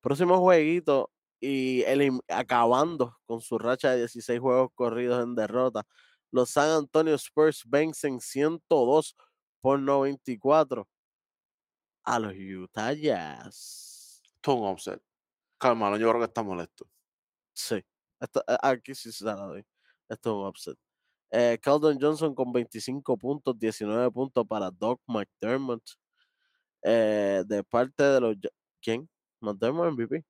[0.01, 1.09] Próximo jueguito
[1.41, 5.83] y elim- acabando con su racha de 16 juegos corridos en derrota.
[6.31, 9.15] Los San Antonio Spurs vencen 102
[9.59, 10.87] por 94
[12.03, 14.21] a los Utah Jazz.
[14.35, 15.01] Esto es un offset.
[15.59, 16.87] Calma, yo creo que está molesto.
[17.53, 17.83] Sí,
[18.19, 19.65] esto- a- aquí sí se la doy.
[20.09, 20.77] Esto es un upset.
[21.31, 25.83] Eh, Johnson con 25 puntos, 19 puntos para Doc McDermott.
[26.83, 28.35] Eh, de parte de los.
[28.81, 29.09] ¿Quién?
[29.41, 30.25] McDermott MVP.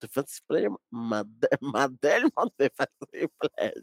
[0.00, 0.70] Defensive player.
[0.90, 3.74] Made- McDermott Defensive player.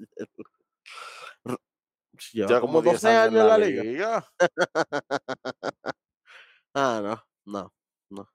[2.32, 4.30] Lleva Ya como 10 12 años en la liga.
[6.76, 7.72] Ah, no, no,
[8.10, 8.30] no.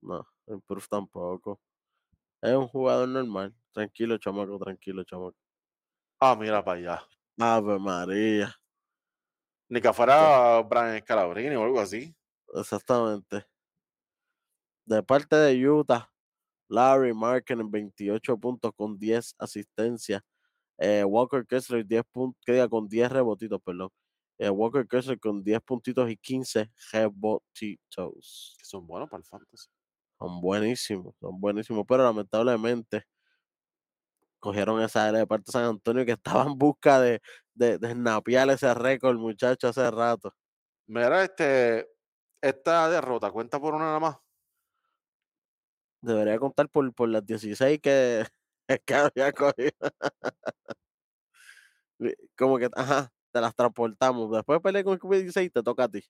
[0.00, 0.26] No.
[0.46, 1.60] Improve tampoco.
[2.40, 3.54] Es un jugador normal.
[3.72, 5.36] Tranquilo, chamaco, tranquilo, chamaco.
[6.18, 7.02] Ah, mira para allá.
[7.38, 8.54] Ave María.
[9.68, 12.16] Ni que fuera Brian Scalabrine o algo así.
[12.54, 13.44] Exactamente.
[14.86, 16.10] De parte de Utah,
[16.68, 20.22] Larry Markin en 28 puntos con 10 asistencias.
[20.78, 23.90] Eh, Walker Kessler 10 puntos, con 10 rebotitos, perdón.
[24.38, 28.56] Eh, Walker Kessler con 10 puntitos y 15 rebotitos.
[28.58, 29.68] Que son buenos para el fantasy.
[30.18, 33.04] Son buenísimos, son buenísimos, pero lamentablemente
[34.40, 37.20] cogieron esa área de parte de San Antonio que estaba en busca de,
[37.54, 40.32] de, de snapear ese récord, muchacho, hace rato.
[40.86, 41.88] Mira, este,
[42.42, 44.16] esta derrota cuenta por una nada más.
[46.00, 48.24] Debería contar por, por las 16 que,
[48.86, 49.72] que había cogido.
[52.36, 54.30] Como que, ajá, te las transportamos.
[54.30, 56.02] Después peleé con el 16 te toca a ti.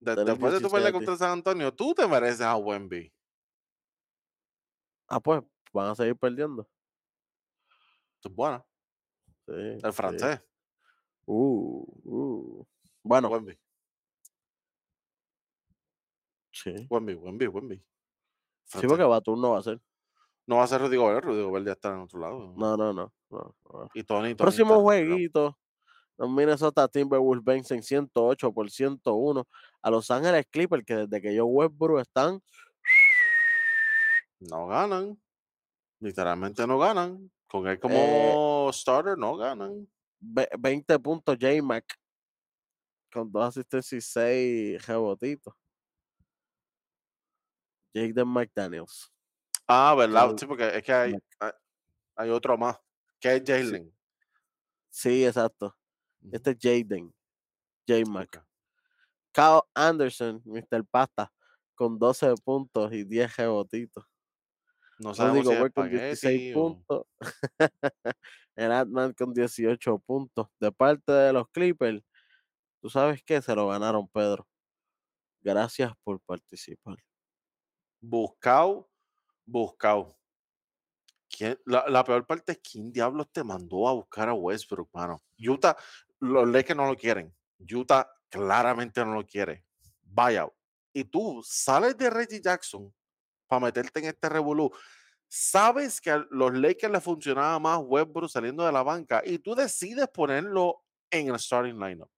[0.00, 3.12] De- después de tu 16 pelea contra San Antonio, tú te mereces a Wemby.
[5.08, 6.68] Ah, pues, van a seguir perdiendo.
[8.24, 8.64] Es buena.
[9.46, 9.92] Sí, El sí.
[9.92, 10.40] francés.
[11.24, 12.66] Uh, uh.
[13.02, 13.58] Bueno, Wemby.
[16.52, 16.86] sí.
[16.90, 17.84] Wemby, Wemby, Wemby.
[18.68, 19.80] Sí, porque Batum no va a ser.
[20.46, 22.52] No va a ser Rudy Gobert, Rudy Gobert ya está en otro lado.
[22.56, 23.12] No, no, no.
[23.30, 23.88] no, no.
[23.94, 25.58] Y Tony, Tony Próximo está jueguito.
[26.16, 29.46] Los Minnesota Timberwolves vencen 108 por 101
[29.82, 32.42] a Los Ángeles Clippers, que desde que yo Westbrook están
[34.40, 35.20] No ganan.
[36.00, 37.30] Literalmente no ganan.
[37.48, 39.88] Con él como Eh, starter no ganan.
[40.20, 41.84] ve- 20 puntos J-Mac
[43.12, 45.54] con dos asistencias y 6 rebotitos.
[47.94, 49.12] Jaden McDaniels.
[49.66, 50.34] Ah, ¿verdad?
[50.38, 51.22] Sí, porque es que hay, Mac.
[51.40, 51.52] hay,
[52.16, 52.78] hay otro más.
[53.20, 53.92] Que es Jalen.
[54.90, 55.76] Sí, exacto.
[56.32, 57.12] Este es Jaden.
[57.86, 58.36] J-Mac.
[58.36, 58.44] ok.
[59.32, 60.84] Kyle Anderson, Mr.
[60.90, 61.32] Pasta,
[61.74, 64.04] con 12 puntos y 10 rebotitos.
[64.98, 66.54] No sabemos si es con 16 espagueti o...
[66.54, 67.06] puntos.
[68.56, 70.48] el Atman con 18 puntos.
[70.58, 72.02] De parte de los Clippers,
[72.80, 73.40] ¿tú sabes qué?
[73.40, 74.48] Se lo ganaron, Pedro.
[75.40, 76.96] Gracias por participar.
[78.00, 78.88] Buscao.
[81.28, 85.22] ¿Quién- La, la peor parte es quién diablos te mandó a buscar a Westbrook, mano.
[85.38, 85.76] Utah,
[86.20, 87.34] los Lakers no lo quieren.
[87.58, 89.64] Utah claramente no lo quiere.
[90.02, 90.52] Buyout.
[90.92, 92.92] Y tú sales de Reggie Jackson
[93.46, 94.70] para meterte en este revolú.
[95.28, 99.54] Sabes que a los Lakers le funcionaba más Westbrook saliendo de la banca y tú
[99.54, 102.10] decides ponerlo en el starting lineup.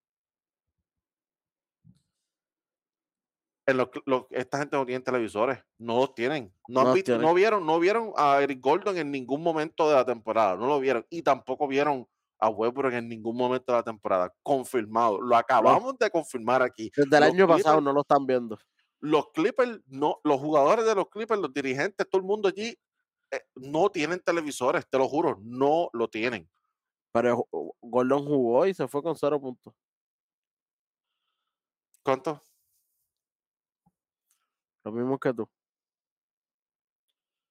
[3.70, 6.52] En lo que- lo- esta gente no tiene televisores, no los tienen.
[6.68, 7.22] No, han No visto- tienen.
[7.26, 10.80] no vieron, no vieron a Eric Gordon en ningún momento de la temporada, no lo
[10.80, 12.06] vieron y tampoco vieron
[12.38, 14.32] a Westbrook en ningún momento de la temporada.
[14.42, 16.90] Confirmado, lo acabamos de confirmar aquí.
[16.96, 18.58] Desde el Los año pasado no lo están viendo.
[19.00, 22.74] Los Clippers, no, los jugadores de los Clippers, los dirigentes, todo el mundo allí
[23.32, 26.50] eh, no tienen televisores, te lo juro, no lo tienen.
[27.12, 29.72] Pero ju- Gordon jugó y se fue con 0 puntos.
[32.02, 32.42] ¿Cuánto?
[34.84, 35.48] Lo mismo que tú.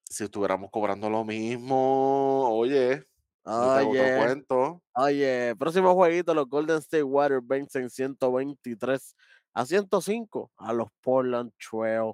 [0.10, 3.06] Si estuviéramos cobrando lo mismo, oye,
[3.44, 4.84] Oye, cuento.
[4.96, 9.16] oye, próximo jueguito, los Golden State Warriors vencen 123
[9.54, 12.14] a 105 a los Portland Trail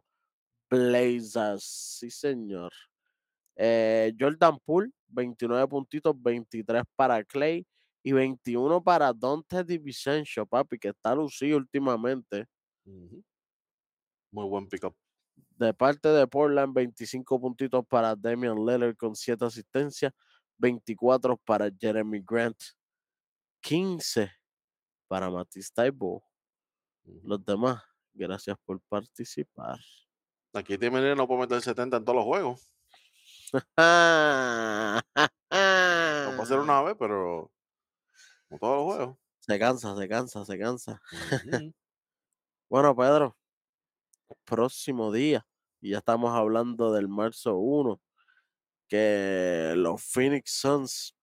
[0.70, 1.64] Blazers.
[2.00, 2.72] Sí, señor.
[3.58, 7.66] Eh, Jordan Poole, 29 puntitos, 23 para Clay
[8.04, 12.46] y 21 para Dante DiVincenzo, papi, que está lucido últimamente.
[14.32, 14.96] Muy buen pick up.
[15.56, 20.12] De parte de Portland, 25 puntitos para Damian Lillard con 7 asistencias,
[20.58, 22.58] 24 para Jeremy Grant,
[23.62, 24.32] 15
[25.08, 26.24] para Matisse Taibo.
[27.24, 27.82] Los demás,
[28.14, 29.80] gracias por participar.
[30.54, 32.72] Aquí Tim Miller no puede meter 70 en todos los juegos.
[33.52, 33.62] Lo
[36.32, 37.52] puede hacer una vez, pero
[38.50, 39.18] no todos los juegos.
[39.40, 41.02] Se cansa, se cansa, se cansa.
[42.68, 43.38] Bueno, Pedro,
[44.46, 45.46] próximo día,
[45.82, 48.02] y ya estamos hablando del marzo 1,
[48.88, 51.16] que los Phoenix Suns,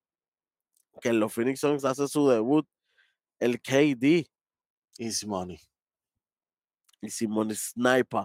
[1.00, 2.66] que los Phoenix Suns hace su debut,
[3.38, 4.28] el KD
[4.98, 5.58] Easy money.
[7.00, 8.24] y Simon Sniper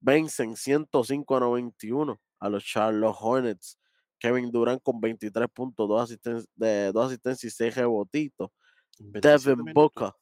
[0.00, 3.78] vencen 105 a 91 a los Charlotte Hornets.
[4.18, 8.50] Kevin Durant con 23 puntos, 2 asistencias, de, dos asistencias y 6 rebotitos.
[8.98, 9.74] En 27 Devin.
[9.74, 10.12] Booker.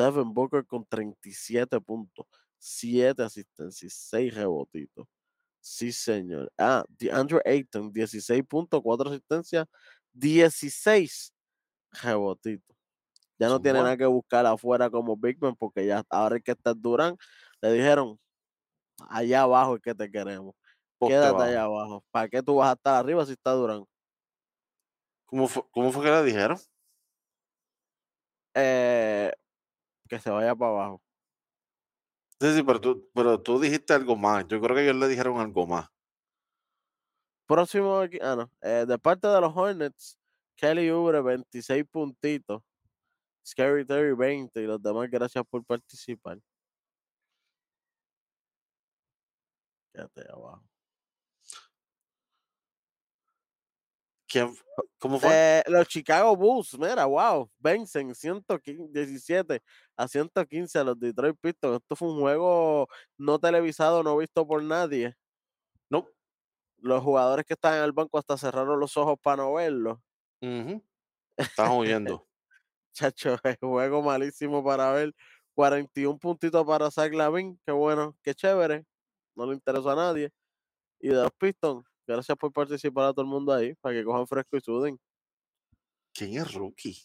[0.00, 2.26] Devin Booker con 37 puntos,
[2.58, 5.06] 7 asistencias y 6 rebotitos.
[5.60, 6.50] Sí, señor.
[6.56, 9.66] Ah, Andrew Ayton, 16 puntos, 4 asistencias,
[10.12, 11.34] 16
[12.02, 12.76] rebotitos.
[13.38, 16.42] Ya no Son tiene nada que buscar afuera como Big Man porque ya ahora es
[16.42, 17.16] que está Durán.
[17.60, 18.18] Le dijeron,
[19.08, 20.54] allá abajo es que te queremos.
[20.98, 21.80] Quédate allá bajo.
[21.80, 22.04] abajo.
[22.10, 23.84] ¿Para qué tú vas a estar arriba si está Durán?
[25.26, 26.58] ¿Cómo fue, cómo fue que le dijeron?
[28.54, 29.32] Eh,
[30.10, 31.02] que se vaya para abajo.
[32.40, 34.46] Sí, sí, pero tú, pero tú dijiste algo más.
[34.48, 35.88] Yo creo que ellos le dijeron algo más.
[37.46, 38.50] Próximo, equi- ah, no.
[38.62, 40.18] eh, de parte de los Hornets,
[40.56, 42.62] Kelly Oubre, 26 puntitos.
[43.46, 44.62] Scary Terry, 20.
[44.62, 46.40] Y los demás, gracias por participar.
[49.92, 50.64] Quédate abajo.
[54.30, 54.54] ¿Quién,
[54.98, 55.32] ¿Cómo fue?
[55.32, 59.62] Eh, los Chicago Bulls, mira, wow, vencen 117
[59.96, 61.76] a 115 a los Detroit Pistons.
[61.78, 62.88] Esto fue un juego
[63.18, 65.14] no televisado, no visto por nadie.
[65.90, 66.06] no.
[66.78, 70.02] Los jugadores que estaban en el banco hasta cerraron los ojos para no verlo.
[70.42, 70.82] Ujú.
[71.36, 72.26] Estás huyendo.
[72.94, 75.14] Chacho, el juego malísimo para ver.
[75.54, 78.84] 41 puntitos para Zach Lavin, qué bueno, qué chévere.
[79.36, 80.30] No le interesó a nadie.
[81.00, 81.86] Y de los Pistons,
[82.16, 84.98] gracias por participar a todo el mundo ahí, para que cojan fresco y suden.
[86.12, 86.96] ¿Quién es rookie?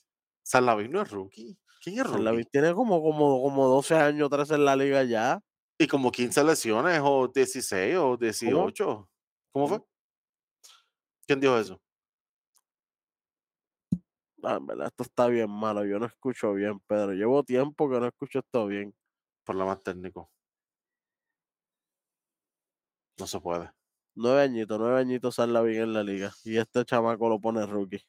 [0.43, 1.57] Salavín no es rookie.
[1.81, 2.45] ¿Quién es rookie?
[2.45, 5.41] tiene como, como, como 12 años, 13 en la liga ya.
[5.77, 9.09] Y como 15 lesiones o 16 o 18.
[9.51, 9.81] ¿Cómo fue?
[11.27, 11.81] ¿Quién dijo eso?
[14.43, 15.85] Ah, en verdad, esto está bien malo.
[15.85, 17.13] Yo no escucho bien, Pedro.
[17.13, 18.93] Llevo tiempo que no escucho esto bien.
[19.43, 20.27] Problemas técnicos.
[23.17, 23.71] No se puede.
[24.15, 26.31] Nueve añitos, nueve añitos sale bien en la liga.
[26.43, 28.01] Y este chamaco lo pone rookie.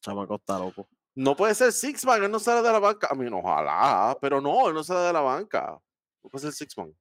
[0.00, 0.88] Chamaco está loco.
[1.14, 3.08] No puede ser Sixman, él no sale de la banca.
[3.10, 5.78] A mí, no, ojalá, pero no, él no sale de la banca.
[6.22, 6.94] No puede ser Sixman.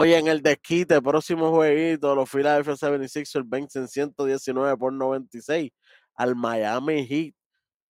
[0.00, 5.72] Oye, en el desquite, próximo jueguito, los Philadelphia 76ers vencen 119 por 96
[6.14, 7.34] al Miami Heat.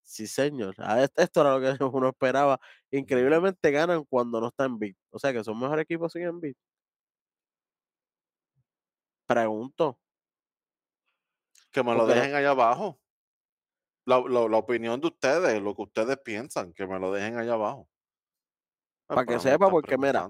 [0.02, 0.74] Sí, señor.
[0.78, 2.58] Ah, est- Esto era lo que uno esperaba.
[2.90, 4.96] Increíblemente ganan cuando no están en beat.
[5.10, 6.56] O sea que son mejor equipos sin beat.
[9.26, 9.98] Pregunto.
[11.70, 12.98] Que me lo Porque dejen allá abajo.
[14.06, 17.52] La, la- la opinión de ustedes, lo que ustedes piensan, que me lo dejen allá
[17.54, 17.88] abajo.
[19.08, 20.28] Ah, Pa' que sepa, porque mira,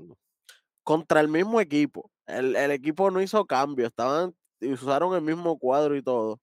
[0.83, 2.11] contra el mismo equipo.
[2.27, 6.41] El, el equipo no hizo cambio, estaban, usaron el mismo cuadro y todo.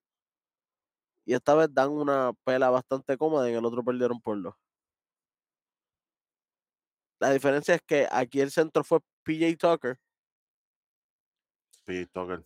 [1.25, 4.55] Y esta vez dan una pela bastante cómoda y en el otro perdieron por dos.
[7.19, 9.97] La diferencia es que aquí el centro fue PJ Tucker
[11.85, 12.43] PJ Tucker.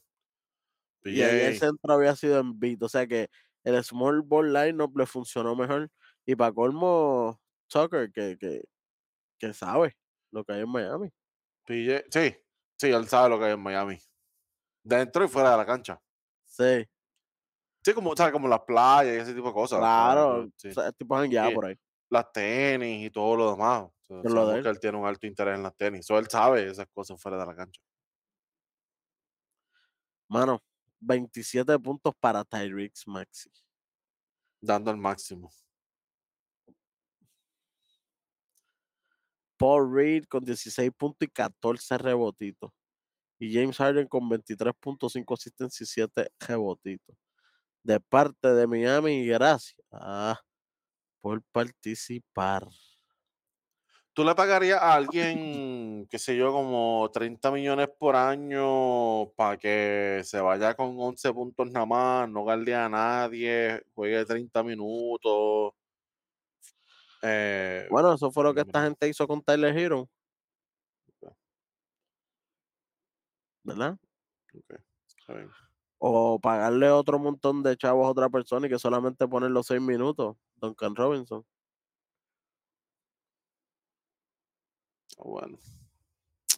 [1.06, 2.84] y ahí el centro había sido en beat.
[2.84, 3.30] O sea que
[3.64, 5.90] el small ball lineup le funcionó mejor.
[6.26, 8.64] Y para colmo, Tucker, que, que,
[9.40, 9.98] que sabe
[10.32, 11.10] lo que hay en Miami.
[11.66, 12.36] PJ, sí,
[12.78, 13.98] sí, él sabe lo que hay en Miami.
[14.84, 16.00] Dentro y fuera de la cancha.
[16.46, 16.88] Sí,
[17.84, 19.80] Sí, como, o sea, como las playas y ese tipo de cosas.
[19.80, 19.82] ¿sabes?
[19.82, 20.50] claro.
[20.58, 20.68] Sí.
[20.68, 21.16] o sea, tipo
[21.56, 21.76] por ahí.
[22.10, 23.88] Las tenis y todo lo demás.
[24.10, 24.64] Sabemos él.
[24.64, 26.06] que él tiene un alto interés en las tenis.
[26.06, 27.80] So, él sabe esas cosas fuera de la cancha.
[30.28, 30.60] Mano,
[31.00, 33.52] 27 puntos para Tyrix Maxi.
[34.62, 35.52] Dando el máximo.
[39.58, 42.72] Paul Reed con 16 puntos y 14 rebotitos.
[43.40, 47.16] Y James Harden con 23.5 asistencias y 7 rebotitos.
[47.84, 50.40] De parte de Miami, gracias ah,
[51.22, 52.68] por participar.
[54.20, 60.20] ¿Tú le pagarías a alguien, qué sé yo, como 30 millones por año para que
[60.26, 65.72] se vaya con 11 puntos nada más, no guarde a nadie, juegue 30 minutos?
[67.22, 70.10] Eh, Bueno, eso fue lo que esta gente hizo con Tyler Hero.
[73.64, 73.98] ¿Verdad?
[74.54, 75.50] ok, está bien.
[75.98, 79.80] O pagarle otro montón de chavos a otra persona y que solamente poner los 6
[79.80, 80.36] minutos.
[80.58, 81.46] Duncan Robinson.
[85.20, 85.58] Está bueno.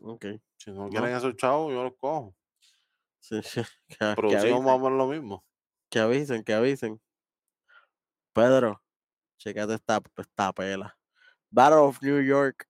[0.03, 0.25] Ok.
[0.57, 2.35] Si no quieren esos chavos, yo los cojo.
[3.19, 3.61] Sí, sí.
[3.87, 5.43] Que, Producimos más o menos lo mismo.
[5.89, 7.01] que avisen, que avisen.
[8.33, 8.81] Pedro,
[9.37, 10.97] checate esta, esta pela.
[11.49, 12.67] Battle of New York.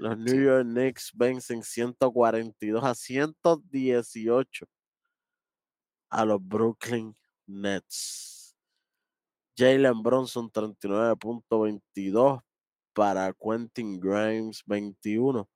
[0.00, 0.42] Los New Sí.
[0.44, 4.66] York Knicks vencen 142 a 118
[6.10, 7.14] a los Brooklyn
[7.46, 8.56] Nets.
[9.56, 12.42] Jalen Bronson 39.22
[12.98, 15.48] para Quentin Grimes 21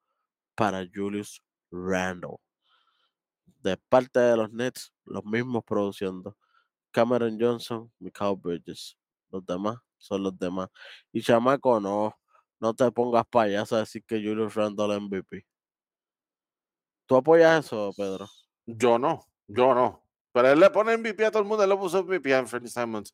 [0.55, 2.36] para Julius Randle.
[3.64, 6.36] De parte de los Nets, los mismos produciendo.
[6.93, 8.97] Cameron Johnson, Michael Bridges.
[9.32, 10.68] Los demás son los demás.
[11.12, 12.14] Y chamaco, no,
[12.61, 15.45] no te pongas payaso a decir que Julius Randle MVP.
[17.07, 18.28] ¿Tú apoyas eso, Pedro?
[18.66, 20.07] Yo no, yo no.
[20.30, 22.68] Pero él le pone MVP a todo el mundo, él le puso MVP a Anthony
[22.68, 23.12] Simons.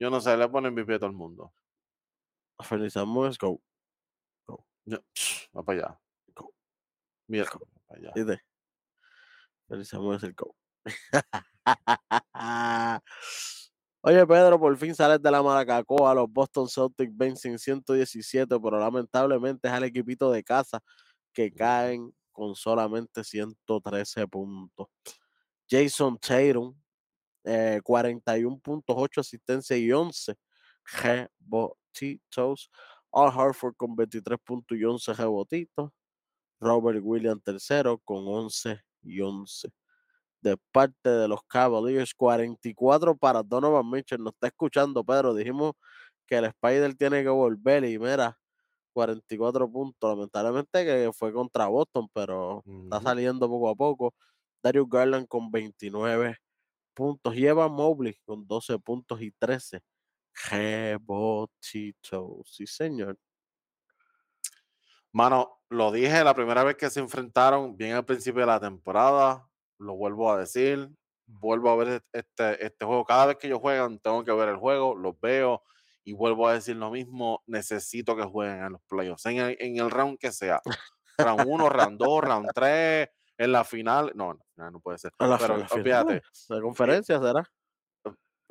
[0.00, 1.52] Yo no sé, le pone MVP a todo el mundo.
[2.64, 3.60] Fernie Samuels, go.
[4.84, 4.98] Ya,
[5.54, 6.00] Va para allá.
[6.34, 6.52] Go.
[7.28, 7.60] Mira, Go.
[7.60, 8.12] va para allá.
[9.68, 9.92] Es
[10.22, 10.56] el go.
[14.00, 16.14] Oye, Pedro, por fin sales de la Maracacoa.
[16.14, 20.80] Los Boston Celtics vencen 117, pero lamentablemente es al equipito de casa
[21.32, 24.88] que caen con solamente 113 puntos.
[25.68, 26.74] Jason Tatum,
[27.44, 30.34] eh, 41 puntos, 8 asistencias y 11
[31.94, 32.70] rebotitos.
[33.12, 35.90] Al Hartford con 23 puntos y 11 rebotitos.
[36.60, 39.70] Robert Williams tercero con 11 y 11
[40.40, 44.22] de parte de los Cavaliers, 44 para Donovan Mitchell.
[44.22, 45.34] Nos está escuchando, Pedro.
[45.34, 45.72] Dijimos
[46.26, 48.38] que el Spider tiene que volver y mira,
[48.92, 50.10] 44 puntos.
[50.10, 54.14] Lamentablemente que fue contra Boston, pero está saliendo poco a poco.
[54.62, 56.36] Darius Garland con 29
[56.94, 57.36] puntos.
[57.36, 59.80] Y Evan Mobley con 12 puntos y 13
[60.50, 62.48] rebotitos.
[62.50, 63.18] Sí, señor.
[65.12, 69.48] Mano, lo dije la primera vez que se enfrentaron, bien al principio de la temporada,
[69.78, 70.90] lo vuelvo a decir,
[71.26, 73.04] vuelvo a ver este, este juego.
[73.04, 75.62] Cada vez que ellos juegan, tengo que ver el juego, los veo
[76.04, 79.78] y vuelvo a decir lo mismo, necesito que jueguen en los playoffs, en el, en
[79.78, 80.60] el round que sea.
[81.18, 83.08] Round 1, round 2, round 3,
[83.38, 87.50] en la final, no, final no puede ser, la, pero final, olvídate, La conferencia será.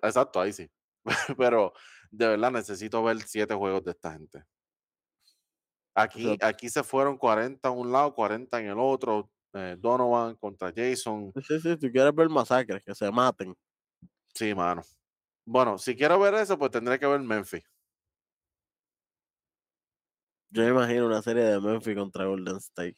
[0.04, 0.70] exacto, ahí sí,
[1.38, 1.74] pero
[2.12, 4.44] de verdad necesito ver siete juegos de esta gente.
[5.96, 9.32] Aquí, aquí se fueron 40 a un lado, 40 en el otro.
[9.54, 11.34] eh, Donovan contra Jason.
[11.48, 13.56] Sí, sí, tú quieres ver masacres, que se maten.
[14.34, 14.84] Sí, mano.
[15.44, 17.64] Bueno, si quiero ver eso, pues tendré que ver Memphis.
[20.50, 22.98] Yo me imagino una serie de Memphis contra Golden State.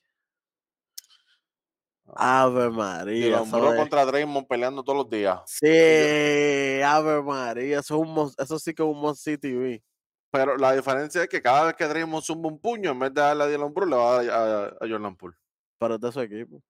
[2.16, 3.41] Ave María.
[3.41, 5.39] Brooks de- contra Draymond peleando todos los días.
[5.45, 7.80] Sí, Ave María.
[7.80, 9.84] Eso, es un, eso sí que es un See TV.
[10.32, 13.22] Pero la diferencia es que cada vez que Draymond zumba un puño, en vez de
[13.22, 15.36] darle a Dylan Brooks, le va a dar a, a Jordan Poole.
[15.80, 16.62] Pero es de su equipo.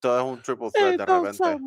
[0.00, 1.58] Todo es un triple threat de repente.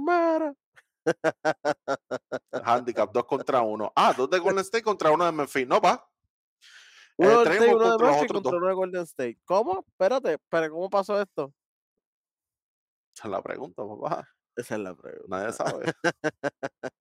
[2.63, 3.93] Handicap 2 contra 1.
[3.95, 5.67] Ah, dos de Golden State contra uno de Memphis.
[5.67, 6.03] No, va.
[7.17, 8.57] Uno Eh, State, uno de contra los Memphis otros contra dos.
[8.59, 9.37] uno de Golden State.
[9.45, 9.85] ¿Cómo?
[9.87, 11.53] Espérate, pero ¿cómo pasó esto?
[13.15, 14.27] Esa es la pregunta, papá.
[14.57, 15.27] Esa es la pregunta.
[15.29, 15.85] Nadie sabe.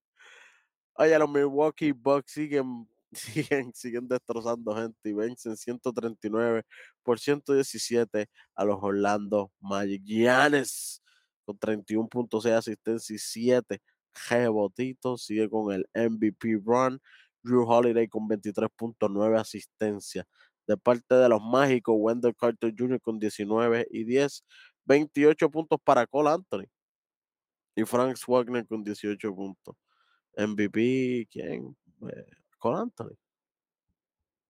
[0.97, 6.63] Oye, los Milwaukee Bucks siguen, siguen, siguen destrozando gente y vencen 139
[7.03, 10.03] por 117 a los Orlando Magic.
[10.05, 11.03] Giannis
[11.45, 13.83] con 31.6 asistencia y 7
[14.31, 15.25] rebotitos.
[15.25, 17.01] Sigue con el MVP run.
[17.43, 20.25] Drew Holiday con 23.9 asistencia.
[20.67, 23.01] De parte de los mágicos, Wendell Carter Jr.
[23.01, 24.45] con 19 y 10.
[24.85, 26.67] 28 puntos para Cole Anthony.
[27.77, 29.77] Y Frank Wagner con 18 puntos.
[30.37, 31.77] MVP, ¿quién?
[32.09, 32.27] Eh,
[32.59, 33.17] Cole Anthony.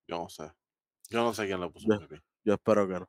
[0.07, 0.51] Yo no sé.
[1.11, 1.97] Yo no sé quién le puso Ya.
[1.97, 2.21] MVP.
[2.45, 3.09] Yo espero que no.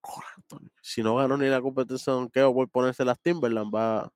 [0.00, 0.70] Cole Anthony.
[0.82, 4.10] Si no ganó ni la competencia de donkeo por ponerse las Timberland, va.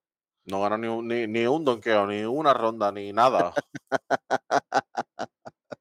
[0.45, 3.53] No ganó ni un, ni, ni un donqueo, ni una ronda, ni nada.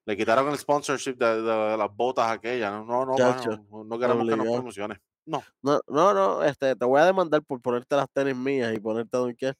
[0.07, 2.71] Le quitaron el sponsorship de, de las botas aquellas.
[2.71, 4.53] No, no, no, mano, no queremos que nos obligado.
[4.53, 5.01] promocione.
[5.25, 5.43] No.
[5.61, 9.17] No, no, no, este, te voy a demandar por ponerte las tenis mías y ponerte
[9.17, 9.55] a donkear.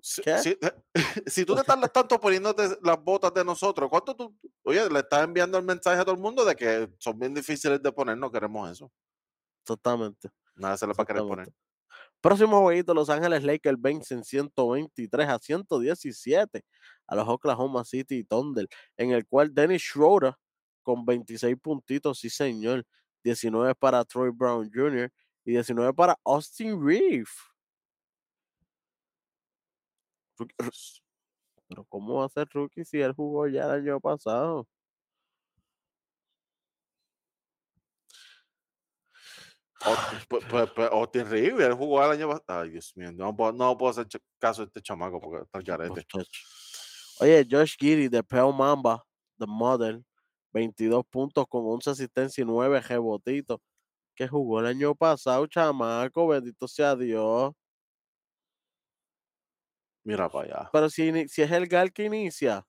[0.00, 0.56] Si, si-
[1.26, 4.32] si tú te tardas tanto poniéndote las botas de nosotros, ¿cuánto tú?
[4.62, 7.82] Oye, le estás enviando el mensaje a todo el mundo de que son bien difíciles
[7.82, 8.92] de poner, no queremos eso.
[9.62, 10.30] Exactamente.
[10.54, 11.52] Nada se le va a querer poner.
[12.20, 16.64] Próximo jueguito, Los Ángeles Lakers vencen 123 a 117
[17.08, 20.34] a los Oklahoma City Thunder, en el cual Dennis Schroeder
[20.82, 22.84] con 26 puntitos, sí señor,
[23.24, 25.10] 19 para Troy Brown Jr.
[25.44, 26.78] y 19 para Austin
[30.38, 31.00] ru-
[31.68, 34.66] Pero ¿cómo va a ser rookie si él jugó ya el año pasado?
[39.80, 42.60] Austin- pues- pues- pues Austin Reeves, él jugó el año pasado.
[42.62, 44.06] Ay, Dios mío, no puedo, no puedo hacer
[44.38, 46.04] caso a este chamaco porque está al garete.
[47.20, 49.04] Oye, Josh Giddy de Pearl Mamba,
[49.38, 50.00] The Mother,
[50.52, 53.60] 22 puntos con 11 asistencias y 9 rebotitos.
[54.14, 57.52] Que jugó el año pasado, chamaco, bendito sea Dios.
[60.04, 60.70] Mira para allá.
[60.72, 62.64] Pero si, si es el Gal que inicia,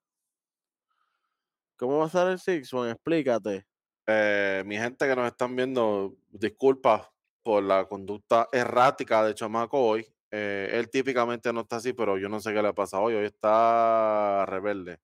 [1.78, 2.92] ¿cómo va a ser el Six One?
[2.92, 3.66] Explícate.
[4.08, 7.08] Eh, mi gente que nos están viendo, disculpas
[7.44, 10.08] por la conducta errática de Chamaco hoy.
[10.32, 13.16] Eh, él típicamente no está así, pero yo no sé qué le pasa hoy.
[13.16, 15.00] Hoy está rebelde.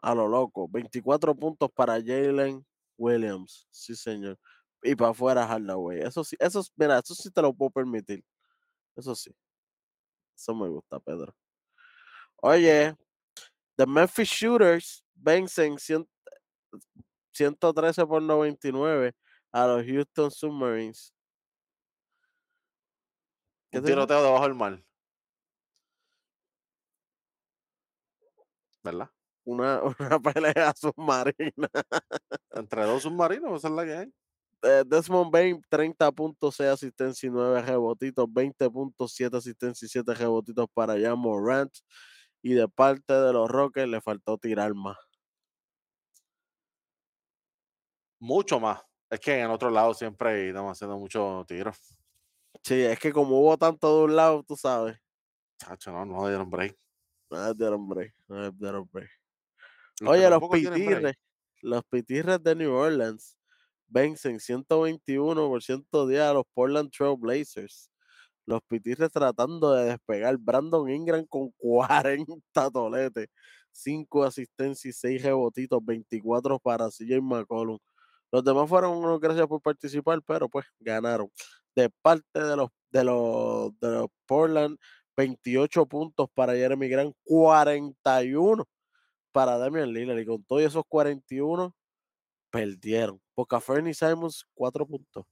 [0.00, 0.68] A lo loco.
[0.68, 2.64] 24 puntos para Jalen
[2.96, 3.66] Williams.
[3.70, 4.38] Sí, señor.
[4.82, 6.00] Y para afuera Hardaway.
[6.00, 8.24] Eso sí, eso, mira, eso sí te lo puedo permitir.
[8.96, 9.34] Eso sí.
[10.36, 11.34] Eso me gusta, Pedro.
[12.36, 12.94] Oye,
[13.76, 16.08] The Memphis Shooters vencen 100
[17.32, 19.14] 113 por 99
[19.52, 21.14] a los Houston Submarines.
[23.70, 24.82] ¿Qué Un tiroteo debajo del mar.
[28.82, 29.10] ¿Verdad?
[29.44, 31.68] Una, una pelea submarina.
[32.50, 34.12] Entre dos submarinos, esa es la que hay.
[34.62, 41.18] Eh, Desmond Bain, 30.6 asistencia y 9 rebotitos, 20.7 asistencia y 7 rebotitos para Jan
[41.18, 41.72] Morant.
[42.42, 44.96] Y de parte de los Rockets le faltó tirar más.
[48.18, 48.80] Mucho más.
[49.10, 51.99] Es que en otro lado siempre estamos haciendo muchos tiros.
[52.64, 54.98] Sí, es que como hubo tanto de un lado, tú sabes.
[55.58, 56.76] Chacho, no, no dieron break.
[57.30, 59.10] No dieron break, no dieron break.
[60.00, 61.16] Los Oye, los pitirres,
[61.62, 63.36] los pitirres de New Orleans
[63.88, 67.90] vencen 121 por 110 a los Portland Trail Blazers.
[68.46, 70.36] Los pitirres tratando de despegar.
[70.38, 73.28] Brandon Ingram con 40 toletes,
[73.72, 77.78] 5 asistencias y 6 rebotitos, 24 para CJ McCollum.
[78.32, 81.30] Los demás fueron unos gracias por participar, pero pues ganaron.
[81.74, 84.78] De parte de los, de los, de los Portland,
[85.16, 88.64] 28 puntos para Jeremy Grant, 41
[89.32, 90.18] para Damian Lillard.
[90.18, 91.74] Y con todos esos 41,
[92.50, 93.20] perdieron.
[93.34, 95.24] Porque Fernie Simons, 4 puntos.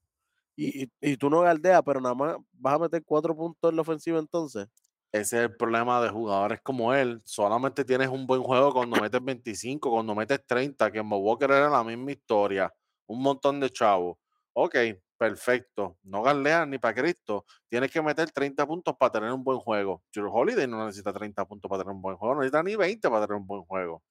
[0.56, 3.82] Y, y, tú no galdeas, pero nada más vas a meter 4 puntos en la
[3.82, 4.66] ofensiva entonces.
[5.12, 7.22] Ese es el problema de jugadores como él.
[7.24, 11.70] Solamente tienes un buen juego cuando metes 25, cuando metes 30, que en Walker era
[11.70, 12.72] la misma historia.
[13.08, 14.18] Un montón de chavos.
[14.52, 14.76] Ok,
[15.16, 15.98] perfecto.
[16.02, 17.44] No galeas ni para Cristo.
[17.68, 20.02] Tienes que meter 30 puntos para tener un buen juego.
[20.12, 22.34] Drew Holiday no necesita 30 puntos para tener un buen juego.
[22.34, 24.02] No necesita ni 20 para tener un buen juego.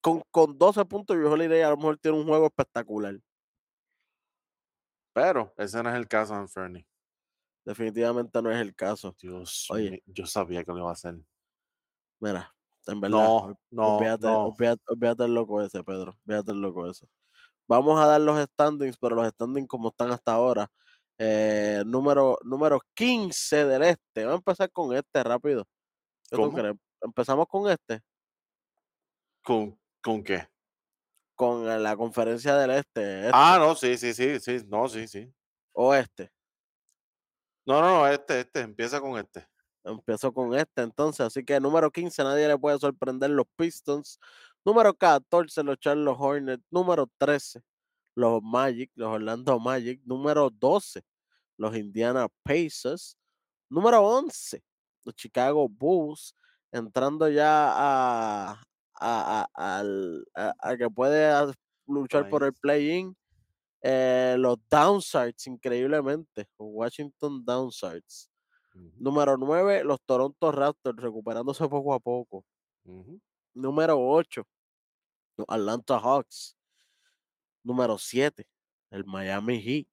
[0.00, 3.18] Con, con 12 puntos, Drew Holiday a lo mejor tiene un juego espectacular.
[5.12, 6.86] Pero ese no es el caso de Fernie.
[7.64, 9.14] Definitivamente no es el caso.
[9.20, 10.02] Dios Oye.
[10.06, 11.16] yo sabía que lo iba a hacer.
[12.20, 12.54] Mira,
[12.86, 13.18] en verdad.
[13.18, 15.24] No, no, olvídate, no.
[15.24, 16.16] el loco ese, Pedro.
[16.24, 17.06] Olvídate el loco ese.
[17.68, 20.68] Vamos a dar los standings, pero los standings como están hasta ahora.
[21.18, 24.24] Eh, número, número 15 del este.
[24.24, 25.64] Vamos a empezar con este rápido.
[26.30, 26.56] ¿Qué tú ¿Cómo?
[26.56, 26.74] crees?
[27.00, 28.00] Empezamos con este,
[29.42, 30.48] ¿Con, con qué?
[31.34, 35.32] con la conferencia del este, este Ah, no, sí, sí, sí, sí, no, sí, sí.
[35.72, 36.32] oeste.
[37.64, 39.46] No, no, no, este, este, empieza con este.
[39.84, 44.18] Empiezo con este entonces, así que número 15, nadie le puede sorprender los Pistons.
[44.68, 46.62] Número 14, los Charlotte Hornets.
[46.70, 47.62] Número 13,
[48.14, 49.98] los Magic, los Orlando Magic.
[50.04, 51.02] Número 12,
[51.56, 53.16] los Indiana Pacers.
[53.70, 54.62] Número 11,
[55.04, 56.34] los Chicago Bulls.
[56.70, 58.58] Entrando ya a, a,
[58.94, 59.48] a-
[59.78, 61.32] al- a- a que puede
[61.86, 63.16] luchar por el play-in.
[63.80, 66.46] eh, los Downsides, increíblemente.
[66.58, 68.28] Washington Downsides.
[68.74, 72.44] Ujú, Número 9, los Toronto Raptors, recuperándose poco a poco.
[72.84, 73.18] ujú.
[73.54, 74.44] Número 8,
[75.38, 76.56] los Atlanta Hawks.
[77.62, 78.46] Número 7,
[78.90, 79.86] el Miami Heat.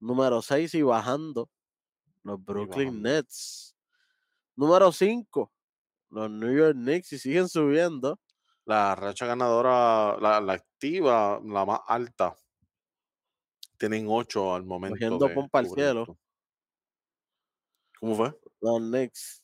[0.00, 1.50] Número 6 y bajando,
[2.22, 3.08] los Brooklyn bajando.
[3.08, 3.76] Nets.
[4.56, 5.52] Número 5,
[6.10, 8.20] los New York Knicks y siguen subiendo.
[8.64, 12.36] La racha ganadora, la, la activa, la más alta.
[13.76, 14.94] Tienen ocho al momento.
[14.94, 16.02] Cogiendo pompa al cielo.
[16.02, 16.18] esto.
[17.98, 18.38] ¿Cómo fue?
[18.60, 19.42] Los Knicks.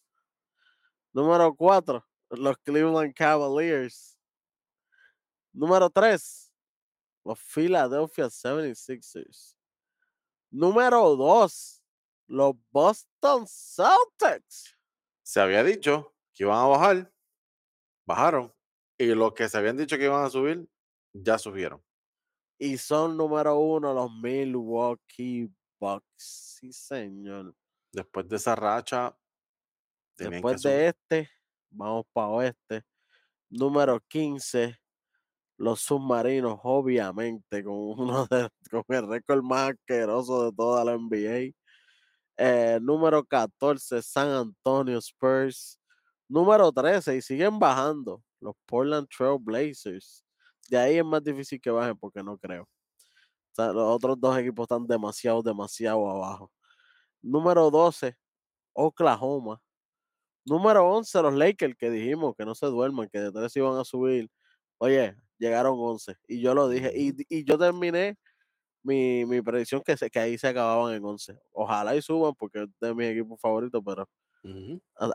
[1.13, 4.18] Número 4, los Cleveland Cavaliers.
[5.59, 6.53] Número 3,
[7.25, 9.57] los Philadelphia 76ers.
[10.53, 11.83] Número 2,
[12.29, 14.79] los Boston Celtics.
[15.25, 17.13] Se había dicho que iban a bajar,
[18.07, 18.55] bajaron.
[18.97, 20.71] Y los que se habían dicho que iban a subir,
[21.13, 21.85] ya subieron.
[22.57, 26.05] Y son número 1 los Milwaukee Bucks.
[26.61, 27.53] Sí, señor.
[27.91, 29.19] Después de esa racha,
[30.17, 31.31] Después que de este,
[31.69, 32.85] vamos para oeste.
[33.51, 34.79] Número 15,
[35.59, 41.53] los submarinos, obviamente, con uno de, con el récord más asqueroso de toda la NBA.
[42.39, 45.79] Eh, número 14, San Antonio Spurs.
[46.29, 50.25] Número 13, y siguen bajando, los Portland Trail Blazers.
[50.69, 52.69] De ahí es más difícil que bajen porque no creo.
[53.57, 56.53] Los otros dos equipos están demasiado, demasiado abajo.
[57.23, 58.17] Número 12,
[58.75, 59.61] Oklahoma.
[60.45, 63.85] Número 11, los Lakers, que dijimos que no se duerman, que de tres iban a
[63.85, 64.31] subir.
[64.79, 66.17] Oye, llegaron 11.
[66.27, 66.93] Y yo lo dije.
[66.95, 68.17] Y, y yo terminé
[68.83, 71.39] mi, mi predicción que, se, que ahí se acababan en 11.
[71.53, 74.09] Ojalá y suban porque es de mis equipos favoritos, pero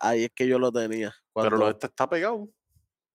[0.02, 1.14] ahí es que yo lo tenía.
[1.34, 2.48] Pero lo este está pegado.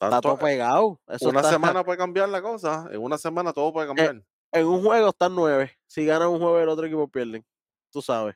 [0.01, 1.01] está todo pegado.
[1.09, 2.89] Eso una está- semana puede cambiar la cosa.
[2.91, 4.23] En una semana todo puede cambiar.
[4.53, 5.73] en un juego están nueve.
[5.87, 7.45] Si ganan un juego, el otro equipo pierden.
[7.91, 8.35] Tú sabes.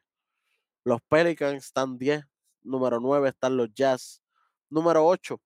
[0.84, 2.24] Los Pelicans están 10.
[2.64, 4.22] Número 9 están los Jazz.
[4.70, 5.40] Número 8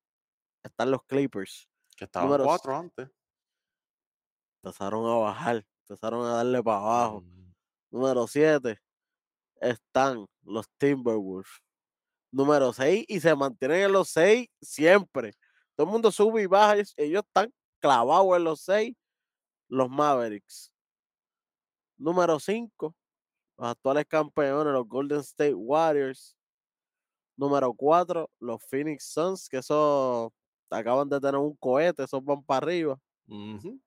[0.63, 1.69] están los Clippers.
[1.97, 3.09] que estaban número cuatro antes.
[4.67, 7.21] Empezaron a bajar, empezaron a darle para abajo.
[7.21, 7.53] Mm,
[7.91, 8.79] Número 7
[9.61, 11.47] están los Timberwolves.
[12.33, 15.33] Número 6 y se mantienen en los 6 siempre.
[15.77, 18.95] Todo el mundo sube y baja, ellos, están clavados en los 6.
[19.69, 20.73] Los Mavericks.
[21.97, 22.95] Número 5,
[23.57, 26.37] los actuales campeones, los Golden State Warriors.
[27.37, 30.31] Número 4, los Phoenix Suns, que esos
[30.71, 32.99] acaban de tener un cohete, esos van para arriba.
[33.29, 33.81] ujú.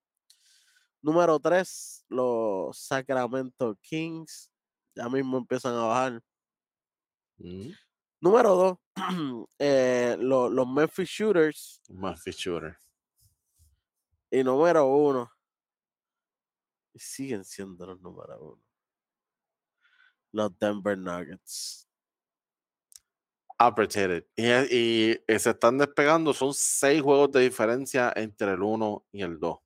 [1.01, 4.51] Número 3, los Sacramento Kings.
[4.95, 6.21] Ya mismo empiezan a bajar.
[7.37, 7.71] Mm,
[8.21, 8.77] Número 2,
[9.59, 11.81] eh, lo- los Memphis Shooters.
[11.89, 12.77] Más shooter.
[14.29, 15.31] Y número 1.
[16.93, 18.63] Y siguen siendo los número 1.
[20.33, 21.87] Los Denver Nuggets.
[23.57, 24.25] Appreciated.
[24.35, 29.21] Y, y, eh, se están despegando, son seis juegos de diferencia entre el 1 y
[29.21, 29.59] el 2.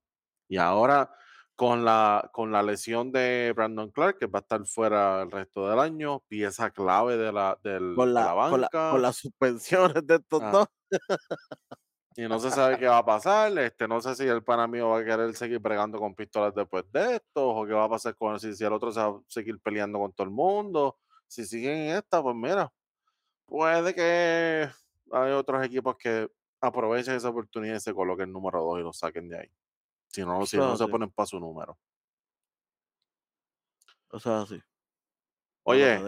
[0.47, 1.13] Y ahora
[1.55, 5.69] con la, con la lesión de Brandon Clark, que va a estar fuera el resto
[5.69, 8.91] del año, pieza clave de la, del- Con, de la, la con, la- banca.
[8.91, 10.51] con las suspensiones de estos Ah.
[10.51, 10.67] dos.
[12.15, 13.57] Y no se sabe qué va a pasar.
[13.57, 16.83] Este, no sé si el pana mío va a querer seguir bregando con pistolas después
[16.91, 19.19] de esto, o qué va a pasar con si, si el otro se va a
[19.27, 20.99] seguir peleando con todo el mundo.
[21.27, 22.71] Si siguen en esta, pues mira,
[23.47, 24.69] puede que
[25.11, 26.29] hay otros equipos que
[26.61, 29.49] aprovechen esa oportunidad y se coloquen número 2 y lo saquen de ahí.
[30.13, 31.77] Si no, si no se ponen para su número.
[34.11, 34.61] O sea, sí.
[35.63, 35.99] Oye,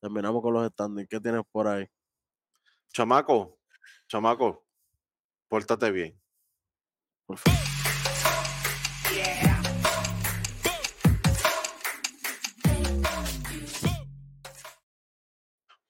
[0.00, 1.08] terminamos con los standings.
[1.08, 1.86] ¿Qué tienes por ahí?
[2.90, 3.58] chamaco,
[4.08, 4.64] chamaco,
[5.46, 6.18] pórtate bien.
[7.26, 7.58] Por favor.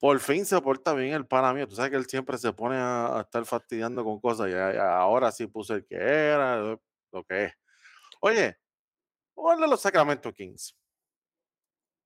[0.00, 1.66] Por fin se porta bien el pana mío.
[1.66, 4.68] Tú sabes que él siempre se pone a, a estar fastidiando con cosas y a-
[4.80, 6.78] a- ahora sí puse el que era,
[7.12, 7.52] lo- que es.
[8.20, 8.56] Oye,
[9.36, 10.76] vamos a los Sacramento Kings.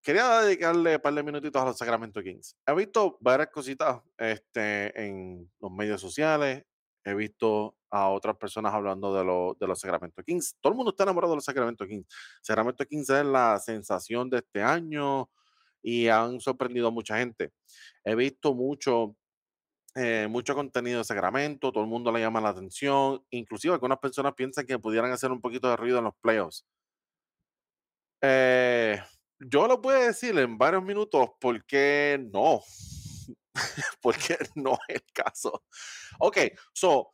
[0.03, 2.57] Quería dedicarle un par de minutitos a los Sacramento Kings.
[2.67, 6.65] He visto varias cositas este, en los medios sociales.
[7.05, 10.57] He visto a otras personas hablando de, lo- de los Sacramento Kings.
[10.61, 12.07] Todo el mundo está enamorado de los Sacramento Kings.
[12.43, 15.31] Sacramento Kings es la sensación de este año
[15.83, 17.53] y han sorprendido a mucha gente.
[18.05, 19.17] He visto mucho,
[19.95, 24.35] eh, mucho contenido de Sacramento, todo el mundo le llama la atención, inclusive algunas personas
[24.35, 26.65] piensan que pudieran hacer un poquito de ruido en los playoffs.
[28.23, 29.03] Eh,
[29.39, 32.63] yo lo puedo decir en varios minutos por qué no,
[34.01, 35.63] porque no es el caso.
[36.19, 36.39] Ok,
[36.73, 37.11] so,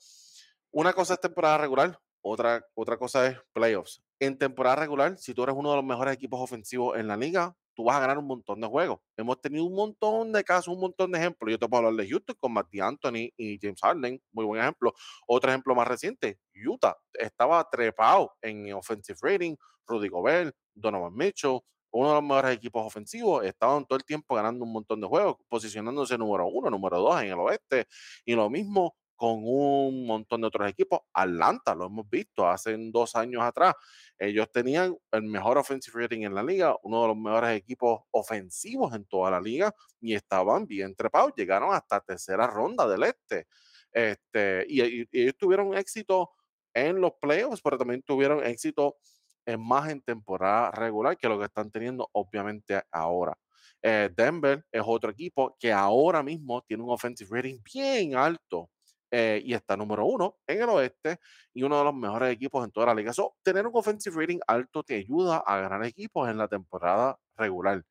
[0.70, 4.02] una cosa es temporada regular, otra, otra cosa es playoffs.
[4.20, 7.56] En temporada regular, si tú eres uno de los mejores equipos ofensivos en la liga,
[7.78, 8.98] tú vas a ganar un montón de juegos.
[9.16, 11.52] Hemos tenido un montón de casos, un montón de ejemplos.
[11.52, 14.92] Yo te puedo hablar de Houston con Matty Anthony y James Harden, muy buen ejemplo.
[15.28, 19.54] Otro ejemplo más reciente, Utah estaba trepado en offensive rating,
[19.86, 21.60] Rudy Gobert, Donovan Mitchell,
[21.92, 25.36] uno de los mejores equipos ofensivos, estaban todo el tiempo ganando un montón de juegos,
[25.48, 27.86] posicionándose número uno, número dos en el oeste,
[28.24, 31.00] y lo mismo con un montón de otros equipos.
[31.12, 33.74] Atlanta, lo hemos visto hace dos años atrás,
[34.16, 38.94] ellos tenían el mejor offensive rating en la liga, uno de los mejores equipos ofensivos
[38.94, 43.48] en toda la liga, y estaban bien trepados, llegaron hasta tercera ronda del este.
[43.90, 46.30] Este, y, ellos tuvieron éxito
[46.72, 48.98] en los playoffs, pero también tuvieron éxito
[49.44, 53.36] en más en temporada regular que lo que están teniendo obviamente ahora.
[53.82, 58.70] Eh, Denver es otro equipo que ahora mismo tiene un offensive rating bien alto
[59.10, 61.18] eh, y está número uno en el oeste
[61.54, 63.12] y uno de los mejores equipos en toda la liga.
[63.12, 67.84] So, tener un offensive rating alto te ayuda a ganar equipos en la temporada regular,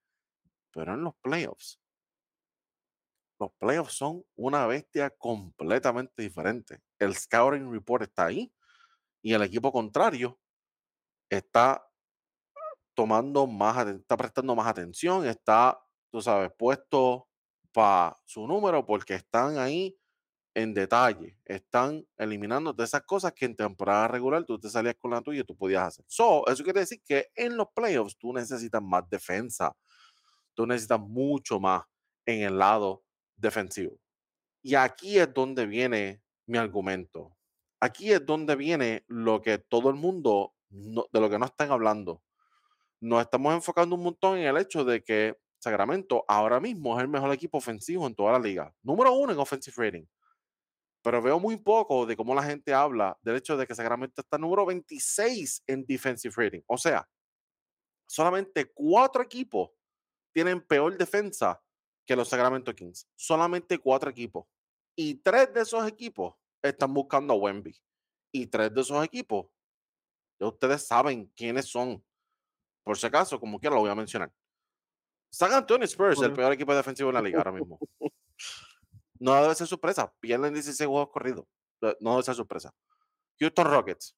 [0.72, 1.80] pero en los playoffs,
[3.40, 6.80] los playoffs son una bestia completamente diferente.
[7.00, 8.52] El scouting report está ahí
[9.22, 10.40] y el equipo contrario
[11.30, 11.88] está
[12.96, 15.80] tomando más, está prestando más atención, está,
[16.12, 17.28] tú sabes, puesto
[17.72, 19.96] para su número porque están ahí
[20.58, 25.12] en detalle, están eliminando de esas cosas que en temporada regular tú te salías con
[25.12, 26.06] la tuya y tú podías hacer.
[26.08, 29.76] So, eso quiere decir que en los playoffs tú necesitas más defensa,
[30.56, 31.84] tú necesitas mucho más
[32.26, 33.04] en el lado
[33.36, 34.00] defensivo.
[34.64, 37.38] Y aquí es donde viene mi argumento.
[37.82, 41.72] Aquí es donde viene lo que todo el mundo, no- de lo que no están
[41.72, 42.24] hablando
[43.02, 47.10] nos estamos enfocando un montón en el hecho de que Sacramento ahora mismo es el
[47.10, 48.74] mejor equipo ofensivo en toda la liga.
[48.84, 50.06] Número uno en offensive rating.
[51.08, 54.38] Pero veo muy poco de cómo la gente habla del hecho de que Sacramento está
[54.38, 56.60] número 26 en defensive rating.
[56.68, 57.08] O sea,
[58.06, 59.70] solamente cuatro equipos
[60.34, 61.64] tienen peor defensa
[62.06, 63.08] que los Sacramento Kings.
[63.16, 64.48] Solamente cuatro equipos.
[64.98, 67.74] Y tres de esos equipos están buscando a Wemby.
[68.34, 69.48] Y tres de esos equipos
[70.42, 72.04] Ya ustedes saben quiénes son.
[72.84, 74.30] Por si acaso, como quiera lo voy a mencionar.
[75.32, 77.80] San Antonio Spurs, el peor equipo defensivo en la liga ahora mismo.
[79.28, 80.14] No debe ser sorpresa.
[80.22, 81.46] Pierden 16 juegos corridos.
[81.82, 82.74] Eh, No debe ser sorpresa.
[83.40, 84.16] Houston Rockets.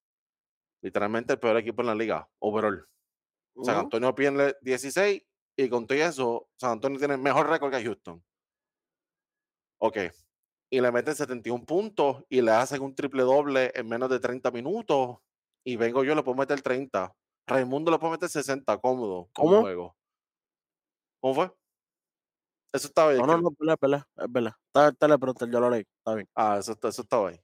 [0.82, 2.28] Literalmente el peor equipo en la liga.
[2.38, 2.86] Overall.
[3.64, 3.76] San.
[3.76, 5.20] Antonio pierde 16
[5.56, 8.24] y con todo eso, San Antonio tiene mejor récord que Houston.
[9.80, 9.98] Ok.
[10.70, 14.52] Y le meten 71 puntos y le hacen un triple doble en menos de 30
[14.52, 15.18] minutos.
[15.64, 17.12] Y vengo yo, le puedo meter 30.
[17.48, 19.60] Raimundo le puede meter 60 cómodo ¿Cómo?
[19.60, 19.96] juego.
[21.20, 21.52] ¿Cómo fue?
[22.72, 23.18] Eso estaba ahí.
[23.18, 24.04] No, no, no, es verdad, es verdad.
[24.16, 24.52] Es verdad.
[24.66, 25.80] Está, está la pregunta, yo lo leí.
[25.98, 26.28] Está bien.
[26.34, 27.40] Ah, eso, está- eso estaba ahí.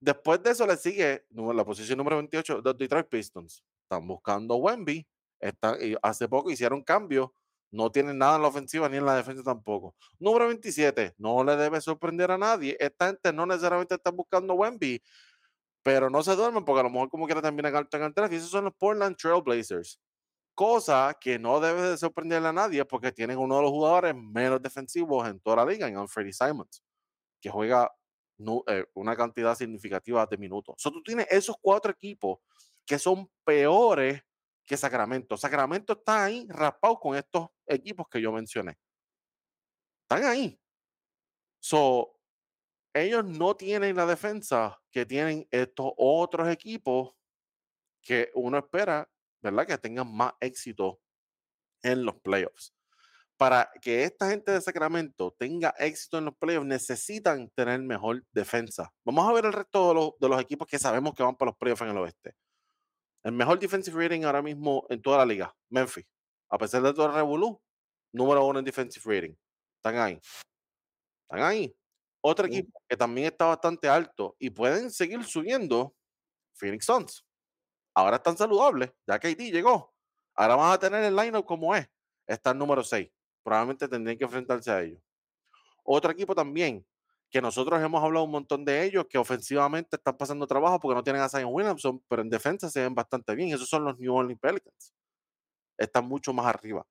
[0.00, 3.64] Después de eso le sigue la posición número 28, los Detroit Pistons.
[3.84, 5.06] Están buscando a Wemby.
[5.40, 7.30] Están, hace poco hicieron cambios.
[7.70, 9.96] No tienen nada en la ofensiva ni en la defensa tampoco.
[10.20, 12.76] Número 27, no le debe sorprender a nadie.
[12.78, 15.02] Esta gente no necesariamente está buscando a Wemby,
[15.82, 18.32] pero no se duermen porque a lo mejor como quiera terminan alto en el draft.
[18.32, 19.98] Y esos son los Portland Trail Blazers.
[20.54, 24.62] Cosa que no debe de sorprender a nadie porque tienen uno de los jugadores menos
[24.62, 26.82] defensivos en toda la liga, en Freddie Simons,
[27.40, 27.90] que juega
[28.68, 30.76] eh, una cantidad significativa de minutos.
[30.78, 32.38] So, tú tienes esos cuatro equipos
[32.86, 34.22] que son peores
[34.66, 35.36] que Sacramento.
[35.36, 38.78] Sacramento está ahí raspado con estos equipos que yo mencioné.
[40.02, 40.60] Están ahí.
[41.60, 42.18] So,
[42.94, 47.14] ellos no tienen la defensa que tienen estos otros equipos
[48.02, 49.10] que uno espera,
[49.44, 49.66] ¿verdad?
[49.66, 51.00] Que tengan más éxito
[51.82, 52.74] en los playoffs.
[53.36, 58.92] Para que esta gente de Sacramento tenga éxito en los playoffs, necesitan tener mejor defensa.
[59.04, 61.50] Vamos a ver el resto de los, de los equipos que sabemos que van para
[61.50, 62.34] los playoffs en el oeste.
[63.22, 66.06] El mejor defensive rating ahora mismo en toda la liga, Memphis.
[66.48, 67.60] A pesar de todo el revolú,
[68.12, 69.34] número uno en defensive rating.
[69.76, 70.20] Están ahí.
[71.22, 71.76] Están ahí.
[72.20, 75.94] Otro equipo que también está bastante alto y pueden seguir subiendo,
[76.54, 77.26] Phoenix Suns.
[77.94, 79.92] Ahora están saludables, ya KD llegó.
[80.34, 81.88] Ahora van a tener el lineup como es.
[82.26, 83.08] Está el número 6.
[83.44, 85.00] Probablemente tendrían que enfrentarse a ellos.
[85.84, 86.86] Otro equipo también,
[87.30, 91.04] que nosotros hemos hablado un montón de ellos, que ofensivamente están pasando trabajo porque no
[91.04, 93.50] tienen a Zion Williamson, pero en defensa se ven bastante bien.
[93.54, 94.94] Esos son los New Orleans Pelicans.
[95.78, 96.86] Están mucho más arriba.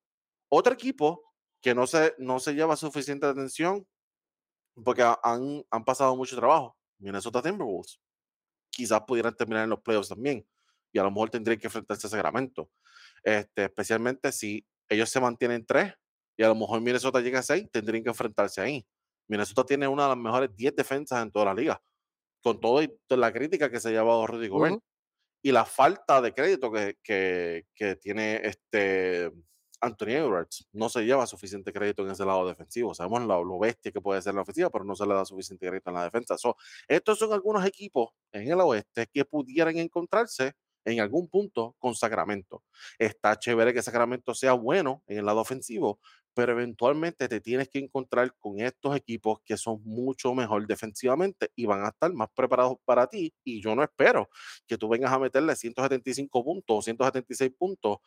[0.50, 1.24] Otro equipo
[1.62, 3.88] que no se, no se lleva suficiente atención
[4.84, 6.78] porque ha- han, han pasado mucho trabajo.
[7.00, 8.00] Minnesota Timberwolves.
[8.70, 10.46] Quizás pudieran terminar en los playoffs también.
[10.94, 12.70] Y a lo mejor tendrían que enfrentarse a Sacramento.
[13.24, 15.94] Este, especialmente si ellos se mantienen tres
[16.38, 18.86] y a lo mejor Minnesota llega a seis, tendrían que enfrentarse ahí.
[19.28, 21.82] Minnesota tiene una de las mejores 10 defensas en toda la liga,
[22.42, 24.84] con toda la crítica que se ha llevado Rudy Gobert Ujú.
[25.42, 29.32] y la falta de crédito que, que, que tiene este
[29.84, 30.68] Anthony Edwards.
[30.72, 32.94] No se lleva suficiente crédito en ese lado defensivo.
[32.94, 35.68] Sabemos lo, lo bestia que puede ser la ofensiva, pero no se le da suficiente
[35.68, 36.38] crédito en la defensa.
[36.38, 36.56] So,
[36.88, 40.54] estos son algunos equipos en el oeste que pudieran encontrarse
[40.86, 42.64] en algún punto con Sacramento.
[43.00, 46.00] Está chévere que Sacramento sea bueno en el lado ofensivo,
[46.34, 51.66] pero eventualmente te tienes que encontrar con estos equipos que son mucho mejor defensivamente y
[51.66, 53.34] van a estar más preparados para ti.
[53.44, 54.30] Y yo no espero
[54.68, 57.98] que tú vengas a meterle 175 puntos o 176 puntos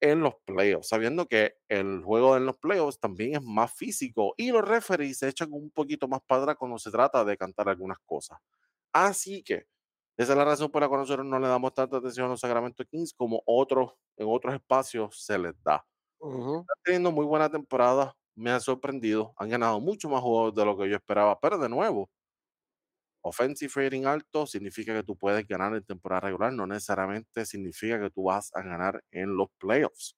[0.00, 4.50] en los playoffs, sabiendo que el juego en los playoffs también es más físico y
[4.50, 8.38] los referees se echan un poquito más atrás cuando se trata de cantar algunas cosas.
[8.92, 9.66] Así que
[10.22, 12.40] esa es la razón por la cual nosotros no le damos tanta atención a los
[12.40, 15.84] Sacramento Kings como otros en otros espacios se les da.
[16.20, 16.66] Ujú.
[16.68, 20.76] Están teniendo muy buena temporada, me han sorprendido, han ganado mucho más juegos de lo
[20.78, 22.10] que yo esperaba, pero de nuevo,
[23.22, 28.10] offensive rating alto significa que tú puedes ganar en temporada regular, no necesariamente significa que
[28.10, 30.16] tú vas a ganar en los playoffs.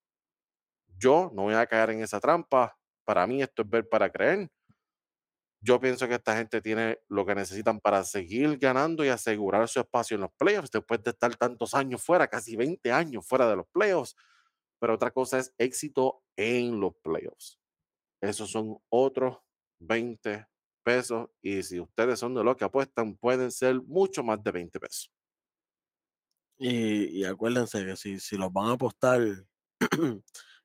[0.99, 4.49] Yo no voy a caer en esa trampa, para mí esto es ver para creer.
[5.65, 9.81] Yo pienso que esta gente tiene lo que necesitan para seguir ganando y asegurar su
[9.81, 13.57] espacio en los playoffs después de estar tantos años fuera, casi 20 años fuera de
[13.57, 14.17] los playoffs.
[14.81, 17.61] Pero otra cosa es éxito en los playoffs.
[18.23, 19.39] Esos son otros
[19.81, 20.47] 20
[20.85, 24.81] pesos y si ustedes son de los que apuestan pueden ser mucho más de 20
[24.81, 25.13] pesos.
[26.59, 29.21] Y, y acuérdense que si, si los van a apostar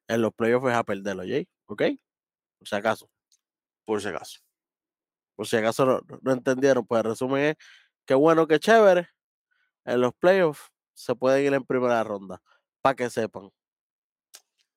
[0.08, 1.24] en los playoffs es a perderlo,
[1.68, 1.84] ¿ok?
[2.60, 3.10] Por si acaso,
[3.86, 4.40] Por si acaso.
[5.38, 7.56] Por si acaso no, no entendieron, pues el resumen es
[8.06, 9.08] que bueno, que chévere,
[9.86, 12.42] en los playoffs se pueden ir en primera ronda,
[12.82, 13.52] para que sepan.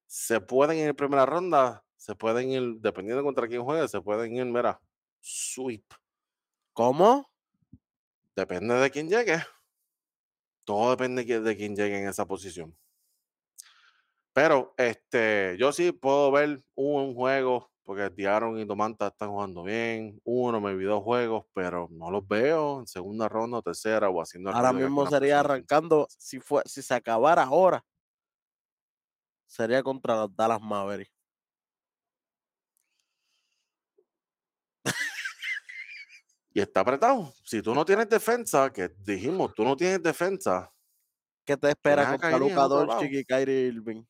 [0.06, 4.36] Se pueden ir en primera ronda, se pueden ir, dependiendo contra quién juegue, se pueden
[4.36, 4.80] ir, mira,
[5.20, 5.84] sweep.
[6.72, 7.30] ¿Cómo?
[8.36, 9.42] Depende de quién llegue.
[10.64, 12.76] Todo depende de, de quién llegue en esa posición.
[14.32, 20.20] Pero este, yo sí puedo ver un juego, porque Diaron y Domanta están jugando bien.
[20.22, 24.22] Uno, me vi dos juegos, pero no los veo en segunda ronda o tercera o
[24.22, 27.84] haciendo Ahora mismo sería arrancando, si fue, si se acabara ahora,
[29.44, 31.10] sería contra los Dallas Mavericks.
[36.54, 37.32] Y está apretado.
[37.42, 40.72] Si tú no tienes defensa, que dijimos, tú no tienes defensa,
[41.44, 44.04] ¿Qué te espera contra Luka Doncic y Kyrie Irving?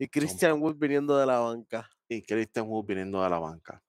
[0.00, 1.86] Y Christian Wood viniendo de la banca.
[2.08, 3.82] y Christian Wood viniendo de la banca.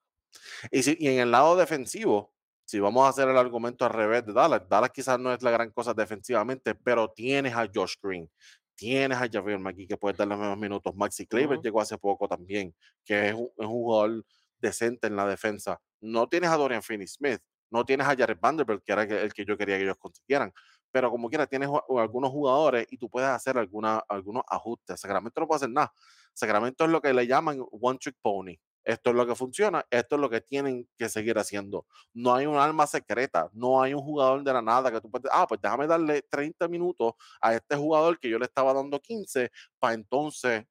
[0.70, 2.34] Y, si, y en el lado defensivo,
[2.66, 5.52] si vamos a hacer el argumento al revés de Dallas, Dallas quizás no es la
[5.52, 8.30] gran cosa defensivamente, pero tienes a Josh Green,
[8.76, 10.94] tienes a Javier McGee que puede darle menos minutos.
[10.94, 11.64] Maxi Kleber Ujú.
[11.64, 14.26] llegó hace poco también, que es un, es un jugador
[14.60, 15.80] decente en la defensa.
[16.02, 17.40] No tienes a Dorian Finney-Smith,
[17.72, 20.52] no tienes a Jared Vanderbilt, que era el que yo quería que ellos consiguieran.
[20.92, 25.00] Pero como quiera, tienes algunos jugadores y tú puedes hacer alguna, algunos ajustes.
[25.00, 25.94] Sacramento no puede hacer nada.
[26.34, 28.56] Sacramento es lo que le llaman one trick pony.
[28.84, 31.86] Esto es lo que funciona, esto es lo que tienen que seguir haciendo.
[32.14, 35.30] No hay un alma secreta, no hay un jugador de la nada que tú puedes,
[35.32, 39.52] ah, pues déjame darle 30 minutos a este jugador que yo le estaba dando 15
[39.78, 40.66] para entonces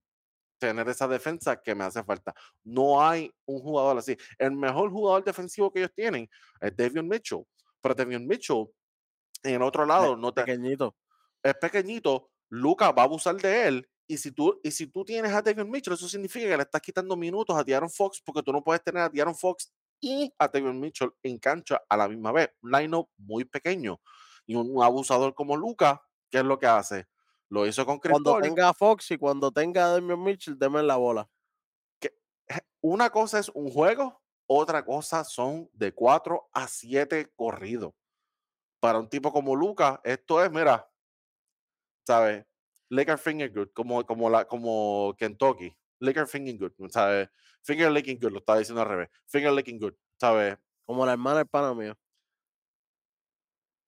[0.58, 2.34] tener esa defensa que me hace falta.
[2.64, 4.16] No hay un jugador así.
[4.38, 6.28] El mejor jugador defensivo que ellos tienen
[6.60, 7.44] es Davion Mitchell,
[7.80, 8.66] pero Davion Mitchell
[9.42, 10.96] en el otro lado no te, Pequeñito.
[11.42, 13.90] es pequeñito, Luca va a abusar de él.
[14.06, 16.80] Y si tú, y si tú tienes a Davion Mitchell, eso significa que le estás
[16.82, 20.48] quitando minutos a De'Aaron Fox porque tú no puedes tener a De'Aaron Fox y a
[20.48, 22.50] Davion Mitchell en cancha a la misma vez.
[22.62, 24.00] Un line muy pequeño.
[24.46, 27.06] Y un, un abusador como Luca, ¿qué es lo que hace?
[27.50, 28.42] Lo hizo con Chris Cuando Paul.
[28.42, 31.28] tenga a Fox y cuando tenga a Damian Mitchell, deme la bola.
[32.00, 32.12] que
[32.80, 37.92] una cosa es un juego, otra cosa son de 4 a 7 corridos.
[38.80, 40.90] Para un tipo como Luca, esto es, mira,
[42.06, 42.46] ¿sabes?
[42.88, 45.76] Lick our finger good, como, como, la, como Kentucky.
[46.00, 47.28] Lick our finger good, ¿sabes?
[47.62, 49.10] Finger licking good, lo estaba diciendo al revés.
[49.26, 50.56] Finger licking good, ¿sabes?
[50.86, 51.96] Como la hermana del pana mío.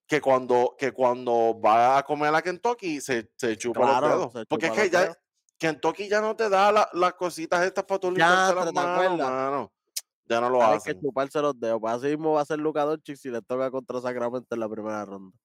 [0.06, 4.46] Que cuando, que cuando va a comer a Kentucky se, se chupa Claro, los dedos.
[4.46, 5.18] Porque es que ya.
[5.58, 9.70] Kentucky ya no te da la- las cositas estas para Ya, limpiarte las ¿te manos.
[10.32, 11.78] Ya no lo hay que chuparse los dedos.
[11.78, 14.68] Pues así mismo va a ser Luka Doncic si le toca contra Sacramento en la
[14.68, 15.36] primera ronda.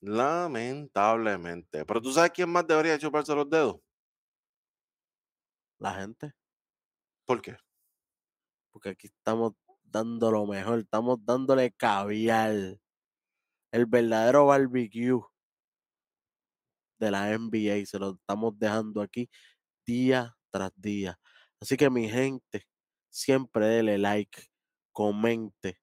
[0.00, 1.84] Lamentablemente.
[1.84, 3.76] Pero tú sabes quién más debería chuparse los dedos.
[5.78, 6.32] La gente.
[7.26, 7.56] ¿Por qué?
[8.70, 9.52] Porque aquí estamos
[9.82, 10.78] dando lo mejor.
[10.78, 12.78] Estamos dándole caviar.
[13.70, 15.20] El verdadero barbecue
[16.98, 17.84] de la NBA.
[17.84, 19.28] Se lo estamos dejando aquí
[19.84, 21.18] día tras día.
[21.60, 22.66] Así que mi gente,
[23.16, 24.42] siempre dele like,
[24.92, 25.78] comente,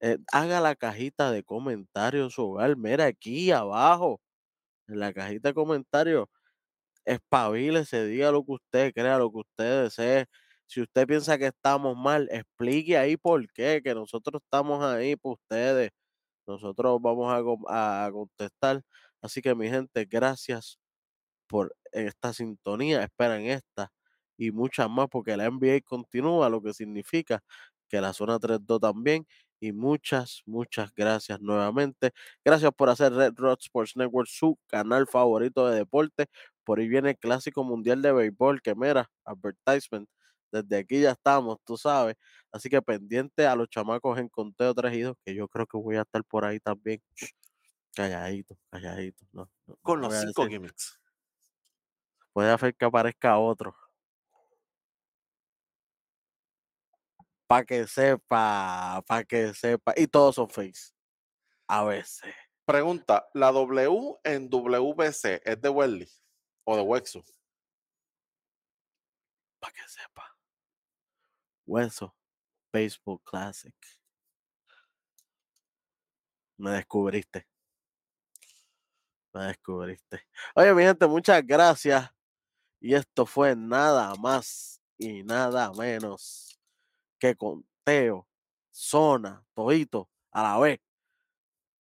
[0.00, 2.76] eh, haga la cajita de comentarios en su hogar.
[2.76, 4.20] Mira aquí abajo,
[4.88, 6.26] en la cajita de comentarios,
[7.04, 10.26] espabilese, diga lo que usted crea, lo que usted desee.
[10.66, 15.34] Si usted piensa que estamos mal, explique ahí por qué, que nosotros estamos ahí por
[15.34, 15.90] ustedes.
[16.46, 17.32] Nosotros vamos
[17.68, 18.82] a, a contestar.
[19.22, 20.78] Así que mi gente, gracias
[21.48, 23.92] por esta sintonía, esperan esta
[24.46, 27.42] y muchas más porque la NBA continúa, lo que significa
[27.88, 29.26] que la zona 3-2 también.
[29.60, 32.10] Y muchas, muchas gracias nuevamente.
[32.44, 36.26] Gracias por hacer Red Rod Sports Network su canal favorito de deporte.
[36.64, 40.08] Por ahí viene el Clásico Mundial de Béisbol, que mira, advertisement.
[40.50, 42.16] Desde aquí ya estamos, tú sabes.
[42.52, 45.78] Así que pendiente a los chamacos en conteo 3 y 2, que yo creo que
[45.78, 47.00] voy a estar por ahí también.
[47.94, 49.26] Calladito, calladito.
[49.32, 50.98] No, no, no Con los cinco gimmicks.
[52.32, 53.74] puede hacer que aparezca otro.
[57.52, 59.92] Para que sepa, para que sepa.
[59.94, 60.94] Y todos son face.
[61.68, 62.34] A veces.
[62.64, 66.08] Pregunta, ¿la W en WBC es de Welly
[66.64, 67.22] o de Wexu?
[69.60, 70.34] Para que sepa.
[71.66, 72.16] Hueso.
[72.72, 73.76] Baseball Classic.
[76.56, 77.46] Me descubriste.
[79.34, 80.26] Me descubriste.
[80.54, 82.10] Oye, mi gente, muchas gracias.
[82.80, 86.51] Y esto fue nada más y nada menos
[87.22, 88.26] que conteo,
[88.72, 90.80] zona, todito, a la vez.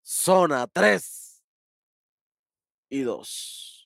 [0.06, 1.44] Zona 3
[2.90, 3.81] y 2.